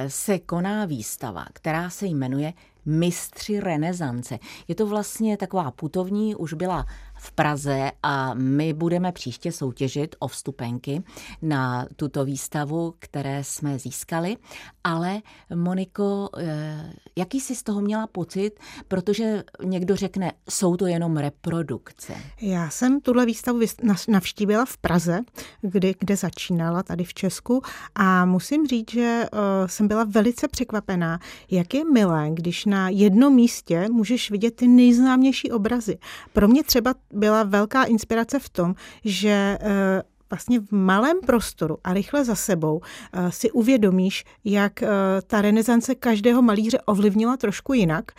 se 0.08 0.38
koná 0.38 0.84
výstava, 0.84 1.46
která 1.52 1.90
se 1.90 2.06
jmenuje 2.06 2.52
Mistři 2.86 3.60
renesance. 3.60 4.38
Je 4.68 4.74
to 4.74 4.86
vlastně 4.86 5.36
taková 5.36 5.70
putovní, 5.70 6.34
už 6.34 6.52
byla 6.52 6.86
v 7.24 7.32
Praze 7.32 7.90
a 8.02 8.34
my 8.34 8.72
budeme 8.72 9.12
příště 9.12 9.52
soutěžit 9.52 10.16
o 10.18 10.28
vstupenky 10.28 11.02
na 11.42 11.86
tuto 11.96 12.24
výstavu, 12.24 12.94
které 12.98 13.44
jsme 13.44 13.78
získali. 13.78 14.36
Ale 14.84 15.20
Moniko, 15.54 16.28
eh, 16.38 16.92
jaký 17.16 17.40
jsi 17.40 17.54
z 17.54 17.62
toho 17.62 17.80
měla 17.80 18.06
pocit? 18.06 18.50
Protože 18.88 19.44
někdo 19.64 19.96
řekne, 19.96 20.32
jsou 20.50 20.76
to 20.76 20.86
jenom 20.86 21.16
reprodukce. 21.16 22.14
Já 22.40 22.70
jsem 22.70 23.00
tuhle 23.00 23.26
výstavu 23.26 23.60
navštívila 24.08 24.64
v 24.64 24.76
Praze, 24.76 25.20
kdy, 25.62 25.94
kde 25.98 26.16
začínala 26.16 26.82
tady 26.82 27.04
v 27.04 27.14
Česku 27.14 27.62
a 27.94 28.24
musím 28.24 28.66
říct, 28.66 28.90
že 28.90 29.26
uh, 29.32 29.38
jsem 29.66 29.88
byla 29.88 30.04
velice 30.04 30.48
překvapená, 30.48 31.20
jak 31.50 31.74
je 31.74 31.84
milé, 31.84 32.30
když 32.34 32.64
na 32.64 32.88
jednom 32.88 33.34
místě 33.34 33.88
můžeš 33.88 34.30
vidět 34.30 34.56
ty 34.56 34.68
nejznámější 34.68 35.50
obrazy. 35.50 35.98
Pro 36.32 36.48
mě 36.48 36.64
třeba 36.64 36.94
byla 37.14 37.42
velká 37.42 37.84
inspirace 37.84 38.38
v 38.38 38.48
tom, 38.48 38.74
že 39.04 39.58
eh, 39.60 40.02
vlastně 40.30 40.60
v 40.60 40.72
malém 40.72 41.20
prostoru 41.20 41.78
a 41.84 41.94
rychle 41.94 42.24
za 42.24 42.34
sebou 42.34 42.80
eh, 43.12 43.30
si 43.32 43.50
uvědomíš, 43.50 44.24
jak 44.44 44.82
eh, 44.82 44.88
ta 45.26 45.42
renesance 45.42 45.94
každého 45.94 46.42
malíře 46.42 46.78
ovlivnila 46.78 47.36
trošku 47.36 47.72
jinak 47.72 48.12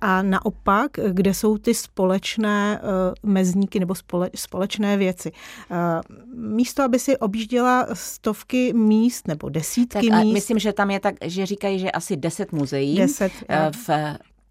a 0.00 0.22
naopak, 0.22 0.90
kde 1.12 1.34
jsou 1.34 1.58
ty 1.58 1.74
společné 1.74 2.80
mezníky 3.22 3.80
nebo 3.80 3.94
společné 4.34 4.96
věci. 4.96 5.32
Místo, 6.34 6.82
aby 6.82 6.98
si 6.98 7.18
objížděla 7.18 7.86
stovky 7.92 8.72
míst 8.72 9.28
nebo 9.28 9.48
desítky 9.48 10.08
tak 10.08 10.24
míst. 10.24 10.32
Myslím, 10.32 10.58
že 10.58 10.72
tam 10.72 10.90
je 10.90 11.00
tak, 11.00 11.14
že 11.24 11.46
říkají, 11.46 11.78
že 11.78 11.90
asi 11.90 12.16
deset 12.16 12.52
muzeí 12.52 12.96
deset, 12.96 13.32
v 13.70 13.90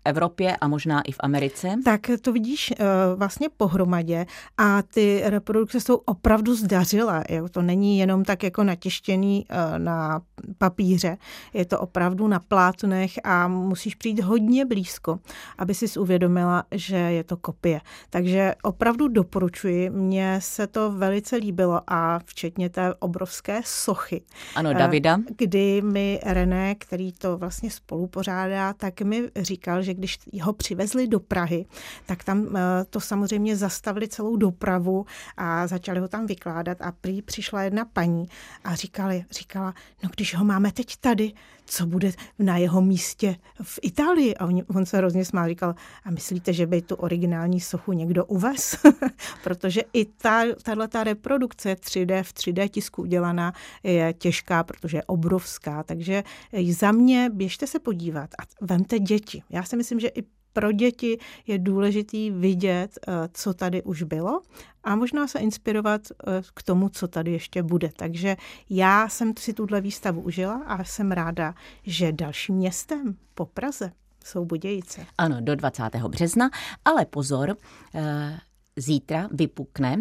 Evropě 0.05 0.57
a 0.57 0.67
možná 0.67 1.01
i 1.01 1.11
v 1.11 1.17
Americe? 1.19 1.75
Tak 1.85 2.01
to 2.21 2.31
vidíš 2.33 2.73
uh, 2.79 2.85
vlastně 3.19 3.49
pohromadě 3.57 4.25
a 4.57 4.81
ty 4.81 5.21
reprodukce 5.25 5.81
jsou 5.81 5.95
opravdu 5.95 6.55
zdařilé. 6.55 7.23
Jo? 7.29 7.49
To 7.49 7.61
není 7.61 7.99
jenom 7.99 8.23
tak 8.23 8.43
jako 8.43 8.63
natěštěný 8.63 9.45
uh, 9.49 9.79
na 9.79 10.21
papíře, 10.57 11.17
je 11.53 11.65
to 11.65 11.79
opravdu 11.79 12.27
na 12.27 12.39
plátnech 12.39 13.11
a 13.23 13.47
musíš 13.47 13.95
přijít 13.95 14.19
hodně 14.19 14.65
blízko, 14.65 15.19
aby 15.57 15.73
si 15.73 15.99
uvědomila, 15.99 16.63
že 16.71 16.95
je 16.95 17.23
to 17.23 17.37
kopie. 17.37 17.81
Takže 18.09 18.55
opravdu 18.63 19.07
doporučuji, 19.07 19.89
mně 19.89 20.39
se 20.41 20.67
to 20.67 20.91
velice 20.91 21.35
líbilo 21.35 21.81
a 21.87 22.19
včetně 22.25 22.69
té 22.69 22.93
obrovské 22.99 23.61
sochy. 23.65 24.21
Ano, 24.55 24.73
Davida. 24.73 25.17
Uh, 25.17 25.23
kdy 25.37 25.81
mi 25.81 26.19
René, 26.23 26.75
který 26.75 27.11
to 27.11 27.37
vlastně 27.37 27.71
spolu 27.71 28.07
pořádá, 28.07 28.73
tak 28.73 29.01
mi 29.01 29.29
říkal, 29.35 29.81
že 29.81 29.92
když 29.95 30.19
ho 30.41 30.53
přivezli 30.53 31.07
do 31.07 31.19
Prahy, 31.19 31.65
tak 32.05 32.23
tam 32.23 32.57
eh, 32.57 32.85
to 32.89 32.99
samozřejmě 32.99 33.55
zastavili 33.55 34.07
celou 34.07 34.35
dopravu 34.35 35.05
a 35.37 35.67
začali 35.67 35.99
ho 35.99 36.07
tam 36.07 36.25
vykládat. 36.25 36.81
A 36.81 36.91
prý 36.91 37.21
přišla 37.21 37.63
jedna 37.63 37.85
paní 37.85 38.25
a 38.63 38.75
říkali, 38.75 39.25
říkala, 39.31 39.73
no 40.03 40.09
když 40.15 40.35
ho 40.35 40.45
máme 40.45 40.71
teď 40.71 40.95
tady, 40.97 41.31
co 41.65 41.85
bude 41.85 42.11
na 42.39 42.57
jeho 42.57 42.81
místě 42.81 43.35
v 43.61 43.79
Itálii? 43.81 44.35
A 44.35 44.45
on, 44.45 44.61
on 44.75 44.85
se 44.85 44.97
hrozně 44.97 45.25
smál, 45.25 45.47
říkal, 45.47 45.75
a 46.03 46.11
myslíte, 46.11 46.53
že 46.53 46.67
by 46.67 46.81
tu 46.81 46.95
originální 46.95 47.59
sochu 47.59 47.93
někdo 47.93 48.25
uvez? 48.25 48.75
protože 49.43 49.81
i 49.93 50.05
ta, 50.05 50.43
tato 50.63 51.03
reprodukce 51.03 51.73
3D 51.73 52.23
v 52.23 52.33
3D 52.33 52.69
tisku 52.69 53.01
udělaná 53.01 53.53
je 53.83 54.13
těžká, 54.13 54.63
protože 54.63 54.97
je 54.97 55.03
obrovská, 55.03 55.83
takže 55.83 56.23
za 56.71 56.91
mě 56.91 57.29
běžte 57.33 57.67
se 57.67 57.79
podívat 57.79 58.29
a 58.39 58.43
vemte 58.61 58.99
děti. 58.99 59.43
Já 59.49 59.63
si 59.63 59.77
myslím, 59.77 59.99
že 59.99 60.07
i 60.07 60.23
pro 60.53 60.71
děti 60.71 61.17
je 61.47 61.59
důležitý 61.59 62.31
vidět, 62.31 62.99
eh, 63.07 63.11
co 63.33 63.53
tady 63.53 63.83
už 63.83 64.03
bylo 64.03 64.41
a 64.83 64.95
možná 64.95 65.27
se 65.27 65.39
inspirovat 65.39 66.01
eh, 66.11 66.41
k 66.53 66.63
tomu, 66.63 66.89
co 66.89 67.07
tady 67.07 67.31
ještě 67.31 67.63
bude. 67.63 67.91
Takže 67.95 68.35
já 68.69 69.09
jsem 69.09 69.33
si 69.39 69.53
tuhle 69.53 69.81
výstavu 69.81 70.21
užila 70.21 70.63
a 70.67 70.83
jsem 70.83 71.11
ráda, 71.11 71.55
že 71.83 72.11
dalším 72.11 72.55
městem 72.55 73.15
po 73.33 73.45
Praze 73.45 73.91
jsou 74.25 74.45
Budějice. 74.45 75.05
Ano, 75.17 75.37
do 75.39 75.55
20. 75.55 75.83
března, 76.07 76.49
ale 76.85 77.05
pozor, 77.05 77.57
eh, 77.95 78.39
zítra 78.75 79.29
vypukne 79.31 79.97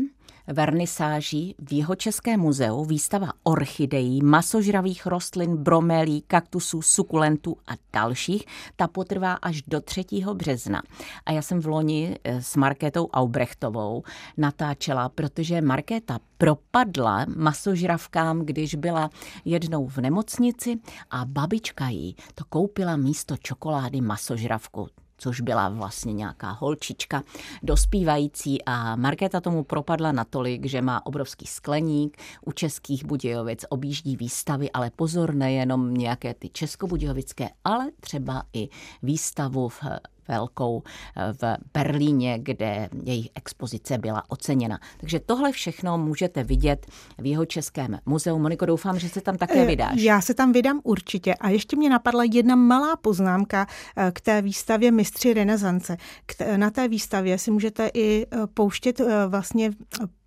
vernisáží 0.46 1.54
v 1.58 1.72
Jihočeském 1.72 2.40
muzeu 2.40 2.84
výstava 2.84 3.28
orchidejí, 3.42 4.22
masožravých 4.22 5.06
rostlin, 5.06 5.56
bromelí, 5.56 6.22
kaktusů, 6.26 6.82
sukulentů 6.82 7.56
a 7.66 7.72
dalších. 7.92 8.44
Ta 8.76 8.88
potrvá 8.88 9.32
až 9.32 9.62
do 9.62 9.80
3. 9.80 10.04
března. 10.34 10.82
A 11.26 11.32
já 11.32 11.42
jsem 11.42 11.60
v 11.60 11.66
loni 11.66 12.18
eh, 12.24 12.42
s 12.42 12.56
Markétou 12.56 13.06
Aubrechtovou 13.06 14.02
natáčela, 14.36 15.08
protože 15.08 15.60
Markéta 15.60 16.18
propadla 16.38 17.26
masožravkám, 17.36 18.40
když 18.40 18.74
byla 18.74 19.10
jednou 19.44 19.86
v 19.86 19.98
nemocnici 19.98 20.78
a 21.10 21.24
babička 21.24 21.88
jí 21.88 22.16
to 22.34 22.44
koupila 22.44 22.96
místo 22.96 23.36
čokolády 23.36 24.00
masožravku 24.00 24.88
což 25.22 25.40
byla 25.40 25.68
vlastně 25.68 26.12
nějaká 26.12 26.50
holčička 26.50 27.22
dospívající 27.62 28.64
a 28.64 28.96
Markéta 28.96 29.40
tomu 29.40 29.64
propadla 29.64 30.12
natolik, 30.12 30.66
že 30.66 30.82
má 30.82 31.06
obrovský 31.06 31.46
skleník 31.46 32.16
u 32.46 32.52
českých 32.52 33.04
Budějovic, 33.04 33.64
objíždí 33.68 34.16
výstavy, 34.16 34.70
ale 34.70 34.90
pozor, 34.90 35.34
nejenom 35.34 35.94
nějaké 35.94 36.34
ty 36.34 36.48
českobudějovické, 36.48 37.48
ale 37.64 37.90
třeba 38.00 38.42
i 38.52 38.68
výstavu 39.02 39.68
v 39.68 39.82
velkou 40.28 40.82
eh, 41.16 41.32
v 41.32 41.56
Berlíně, 41.74 42.38
kde 42.42 42.88
jejich 43.04 43.28
expozice 43.34 43.98
byla 43.98 44.22
oceněna. 44.28 44.78
Takže 45.00 45.20
tohle 45.20 45.52
všechno 45.52 45.98
můžete 45.98 46.44
vidět 46.44 46.86
v 47.18 47.26
jeho 47.26 47.44
českém 47.44 47.98
muzeu. 48.06 48.38
Moniko, 48.38 48.66
doufám, 48.66 48.98
že 48.98 49.08
se 49.08 49.20
tam 49.20 49.36
také 49.36 49.62
eh, 49.62 49.66
vydáš. 49.66 50.00
Já 50.00 50.20
se 50.20 50.34
tam 50.34 50.52
vydám 50.52 50.80
určitě. 50.82 51.34
A 51.34 51.48
ještě 51.48 51.76
mě 51.76 51.90
napadla 51.90 52.24
jedna 52.32 52.56
malá 52.56 52.96
poznámka 52.96 53.66
eh, 53.96 54.10
k 54.14 54.20
té 54.20 54.42
výstavě 54.42 54.90
Mistři 54.90 55.34
renesance. 55.34 55.96
Na 56.56 56.70
té 56.70 56.88
výstavě 56.88 57.38
si 57.38 57.50
můžete 57.50 57.90
i 57.94 58.26
pouštět 58.54 59.00
vlastně 59.28 59.70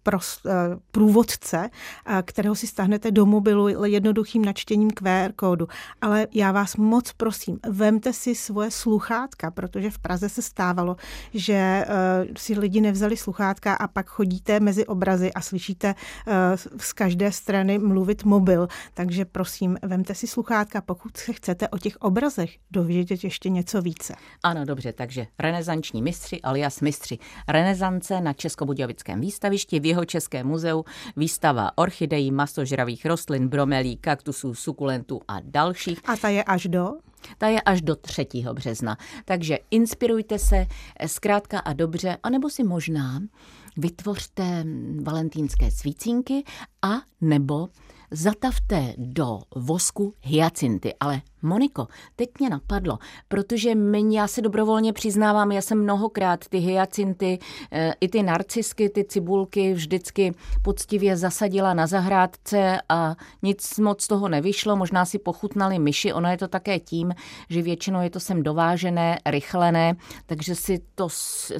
pro 0.05 0.19
eh, 0.45 0.51
průvodce, 0.91 1.69
eh, 2.05 2.23
kterého 2.25 2.55
si 2.55 2.67
stáhnete 2.67 3.11
do 3.11 3.25
mobilu 3.25 3.85
jednoduchým 3.85 4.45
načtením 4.45 4.91
QR 4.91 5.31
kódu. 5.35 5.67
Ale 6.01 6.27
já 6.33 6.51
vás 6.51 6.75
moc 6.75 7.13
prosím, 7.13 7.59
vemte 7.69 8.13
si 8.13 8.35
svoje 8.35 8.71
sluchátka, 8.71 9.51
protože 9.51 9.89
v 9.89 9.99
Praze 9.99 10.29
se 10.29 10.41
stávalo, 10.41 10.95
že 11.33 11.53
eh, 11.53 11.85
si 12.37 12.59
lidi 12.59 12.81
nevzali 12.81 13.17
sluchátka 13.17 13.73
a 13.73 13.87
pak 13.87 14.09
chodíte 14.09 14.59
mezi 14.59 14.85
obrazy 14.85 15.33
a 15.33 15.41
slyšíte 15.41 15.95
z 16.77 16.93
každé 16.93 17.31
strany 17.31 17.79
mluvit 17.79 18.23
mobil. 18.23 18.67
Takže 18.93 19.25
prosím, 19.25 19.77
vemte 19.81 20.15
si 20.15 20.27
sluchátka, 20.27 20.81
pokud 20.81 21.17
se 21.17 21.33
chcete 21.33 21.67
o 21.67 21.77
těch 21.77 21.97
obrazech 21.97 22.57
dovědět 22.71 23.23
ještě 23.23 23.49
něco 23.49 23.81
více. 23.81 24.13
Ano, 24.43 24.65
dobře, 24.65 24.93
takže 24.93 25.27
renesanční 25.39 26.01
mistři 26.01 26.41
alias 26.41 26.81
mistři 26.81 27.19
renesance 27.47 28.21
na 28.21 28.33
Českobudějovickém 28.33 29.21
výstavišti 29.21 29.79
v 29.79 29.94
jeho 29.95 30.05
Českém 30.05 30.47
muzeu 30.47 30.85
výstava 31.15 31.71
orchidejí, 31.75 32.31
masožravých 32.31 33.05
rostlin, 33.05 33.47
bromelí, 33.47 33.97
kaktusů, 33.97 34.53
sukulentů 34.53 35.21
a 35.27 35.39
dalších. 35.43 35.99
A 36.05 36.17
ta 36.17 36.29
je 36.29 36.43
až 36.43 36.67
do? 36.67 36.93
Ta 37.37 37.47
je 37.47 37.61
až 37.61 37.81
do 37.81 37.95
3. 37.95 38.27
března. 38.53 38.97
Takže 39.25 39.57
inspirujte 39.71 40.39
se 40.39 40.65
zkrátka 41.05 41.59
a 41.59 41.73
dobře, 41.73 42.17
anebo 42.23 42.49
si 42.49 42.63
možná 42.63 43.21
vytvořte 43.77 44.65
valentýnské 45.03 45.71
svícínky 45.71 46.43
a 46.81 47.01
nebo 47.21 47.67
zatavte 48.11 48.93
do 48.97 49.39
vosku 49.55 50.13
hyacinty, 50.21 50.93
ale 50.99 51.21
Moniko, 51.45 51.87
teď 52.15 52.29
mě 52.39 52.49
napadlo, 52.49 52.99
protože 53.27 53.75
mě, 53.75 54.19
já 54.19 54.27
se 54.27 54.41
dobrovolně 54.41 54.93
přiznávám, 54.93 55.51
já 55.51 55.61
jsem 55.61 55.83
mnohokrát 55.83 56.47
ty 56.49 56.57
hyacinty, 56.57 57.39
eh, 57.71 57.93
i 58.01 58.07
ty 58.07 58.23
narcisky, 58.23 58.89
ty 58.89 59.03
cibulky 59.03 59.73
vždycky 59.73 60.33
poctivě 60.61 61.17
zasadila 61.17 61.73
na 61.73 61.87
zahrádce 61.87 62.77
a 62.89 63.15
nic 63.43 63.79
moc 63.79 64.01
z 64.01 64.07
toho 64.07 64.29
nevyšlo, 64.29 64.75
možná 64.75 65.05
si 65.05 65.19
pochutnali 65.19 65.79
myši, 65.79 66.13
ono 66.13 66.29
je 66.29 66.37
to 66.37 66.47
také 66.47 66.79
tím, 66.79 67.13
že 67.49 67.61
většinou 67.61 68.01
je 68.01 68.09
to 68.09 68.19
sem 68.19 68.43
dovážené, 68.43 69.19
rychlené, 69.25 69.95
takže 70.25 70.55
si 70.55 70.79
to, 70.95 71.07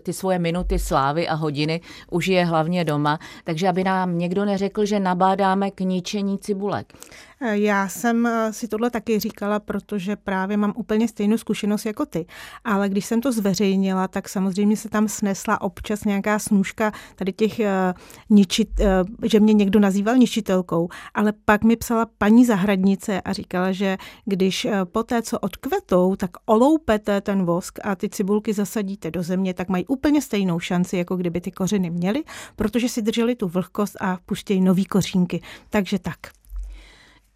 ty 0.02 0.14
svoje 0.14 0.40
minuty 0.40 0.80
slávy 0.80 1.28
a 1.28 1.34
hodiny 1.34 1.82
užije 2.12 2.46
hlavně 2.46 2.86
doma, 2.86 3.20
takže 3.44 3.68
aby 3.68 3.84
nám 3.84 4.18
někdo 4.18 4.46
neřekl, 4.46 4.86
že 4.86 5.00
nabádáme 5.00 5.72
k 5.72 5.80
ničení 5.80 6.38
cibulek. 6.38 6.94
Já 7.42 7.88
jsem 7.88 8.26
eh, 8.26 8.54
si 8.54 8.68
tohle 8.68 8.90
taky 8.90 9.20
říkala, 9.20 9.60
protože 9.60 10.16
právě 10.16 10.58
mám 10.58 10.74
úplně 10.76 11.08
stejnou 11.08 11.38
zkušenost 11.38 11.86
jako 11.86 12.06
ty. 12.06 12.26
Ale 12.64 12.90
když 12.90 13.06
jsem 13.06 13.22
to 13.22 13.32
zveřejnila, 13.32 14.08
tak 14.08 14.30
samozřejmě 14.30 14.78
se 14.78 14.90
tam 14.90 15.08
snesla 15.08 15.62
občas 15.62 16.04
nějaká 16.04 16.40
snůžka 16.40 16.92
tady 17.16 17.34
těch 17.34 17.60
eh, 17.60 17.94
ničit, 18.30 18.70
eh, 18.80 19.04
že 19.24 19.40
mě 19.40 19.54
někdo 19.54 19.80
nazýval 19.80 20.18
ničitelkou. 20.18 20.90
Ale 21.14 21.34
pak 21.46 21.64
mi 21.64 21.76
psala 21.76 22.08
paní 22.18 22.46
zahradnice 22.46 23.22
a 23.22 23.34
říkala, 23.34 23.72
že 23.72 23.98
když 24.26 24.68
po 24.92 25.04
té, 25.04 25.22
co 25.22 25.40
odkvetou, 25.40 26.16
tak 26.16 26.32
oloupete 26.46 27.22
ten 27.22 27.46
vosk 27.46 27.80
a 27.84 27.96
ty 27.96 28.10
cibulky 28.10 28.54
zasadíte 28.54 29.12
do 29.12 29.24
země, 29.24 29.54
tak 29.54 29.70
mají 29.70 29.86
úplně 29.86 30.22
stejnou 30.22 30.60
šanci, 30.60 30.98
jako 30.98 31.16
kdyby 31.16 31.42
ty 31.42 31.52
kořeny 31.52 31.90
měly, 31.90 32.24
protože 32.56 32.90
si 32.90 33.02
drželi 33.02 33.36
tu 33.36 33.48
vlhkost 33.48 33.96
a 34.02 34.18
pustějí 34.26 34.62
nový 34.62 34.86
kořínky. 34.86 35.42
Takže 35.70 36.00
tak. 36.00 36.18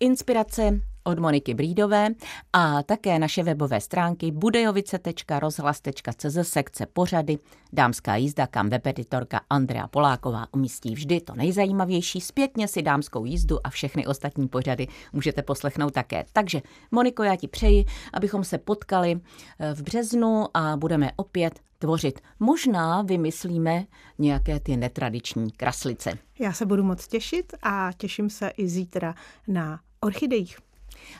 Inspirace 0.02 0.80
od 1.04 1.20
Moniky 1.20 1.54
Brídové 1.54 2.10
a 2.54 2.84
také 2.84 3.20
naše 3.20 3.44
webové 3.44 3.82
stránky 3.82 4.32
budejovice.rozhlas.cz 4.32 6.38
sekce 6.42 6.86
pořady 6.86 7.38
Dámská 7.74 8.16
jízda, 8.16 8.48
kam 8.48 8.70
webeditorka 8.70 9.42
Andrea 9.50 9.88
Poláková 9.88 10.48
umístí 10.52 10.96
vždy 10.96 11.22
to 11.22 11.36
nejzajímavější. 11.36 12.22
Zpětně 12.22 12.68
si 12.68 12.82
dámskou 12.82 13.26
jízdu 13.26 13.68
a 13.68 13.70
všechny 13.70 14.08
ostatní 14.08 14.48
pořady 14.48 14.88
můžete 15.14 15.42
poslechnout 15.42 15.94
také. 15.94 16.26
Takže 16.34 16.62
Moniko, 16.92 17.24
já 17.24 17.36
ti 17.36 17.48
přeji, 17.48 17.86
abychom 18.14 18.44
se 18.44 18.58
potkali 18.58 19.20
eh, 19.60 19.76
v 19.76 19.82
březnu 19.82 20.58
a 20.58 20.78
budeme 20.78 21.12
opět 21.16 21.60
tvořit. 21.80 22.20
Možná 22.40 23.02
vymyslíme 23.02 23.86
nějaké 24.18 24.60
ty 24.60 24.78
netradiční 24.78 25.52
kraslice. 25.52 26.18
Já 26.40 26.54
se 26.54 26.66
budu 26.66 26.84
moc 26.84 27.08
těšit 27.08 27.54
a 27.64 27.92
těším 27.98 28.30
se 28.30 28.50
i 28.50 28.68
zítra 28.68 29.16
na 29.48 29.80
orchidejích. 30.02 30.58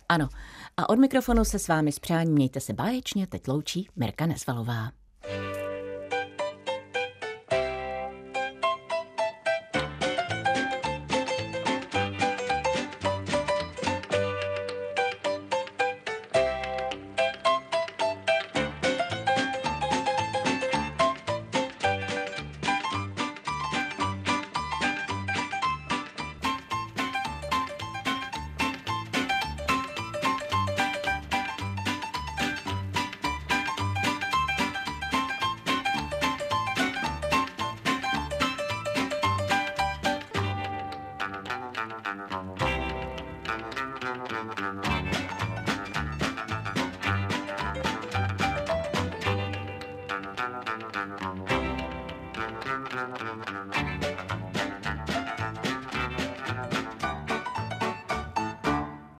Ano, 0.10 0.30
a 0.78 0.90
od 0.90 1.00
mikrofonu 1.00 1.46
se 1.46 1.60
s 1.60 1.68
vámi 1.68 1.92
s 1.92 2.00
přáním 2.00 2.34
mějte 2.34 2.60
se 2.60 2.74
báječně, 2.74 3.28
teď 3.28 3.48
loučí 3.48 3.88
Mirka 3.96 4.26
Nezvalová. 4.26 4.92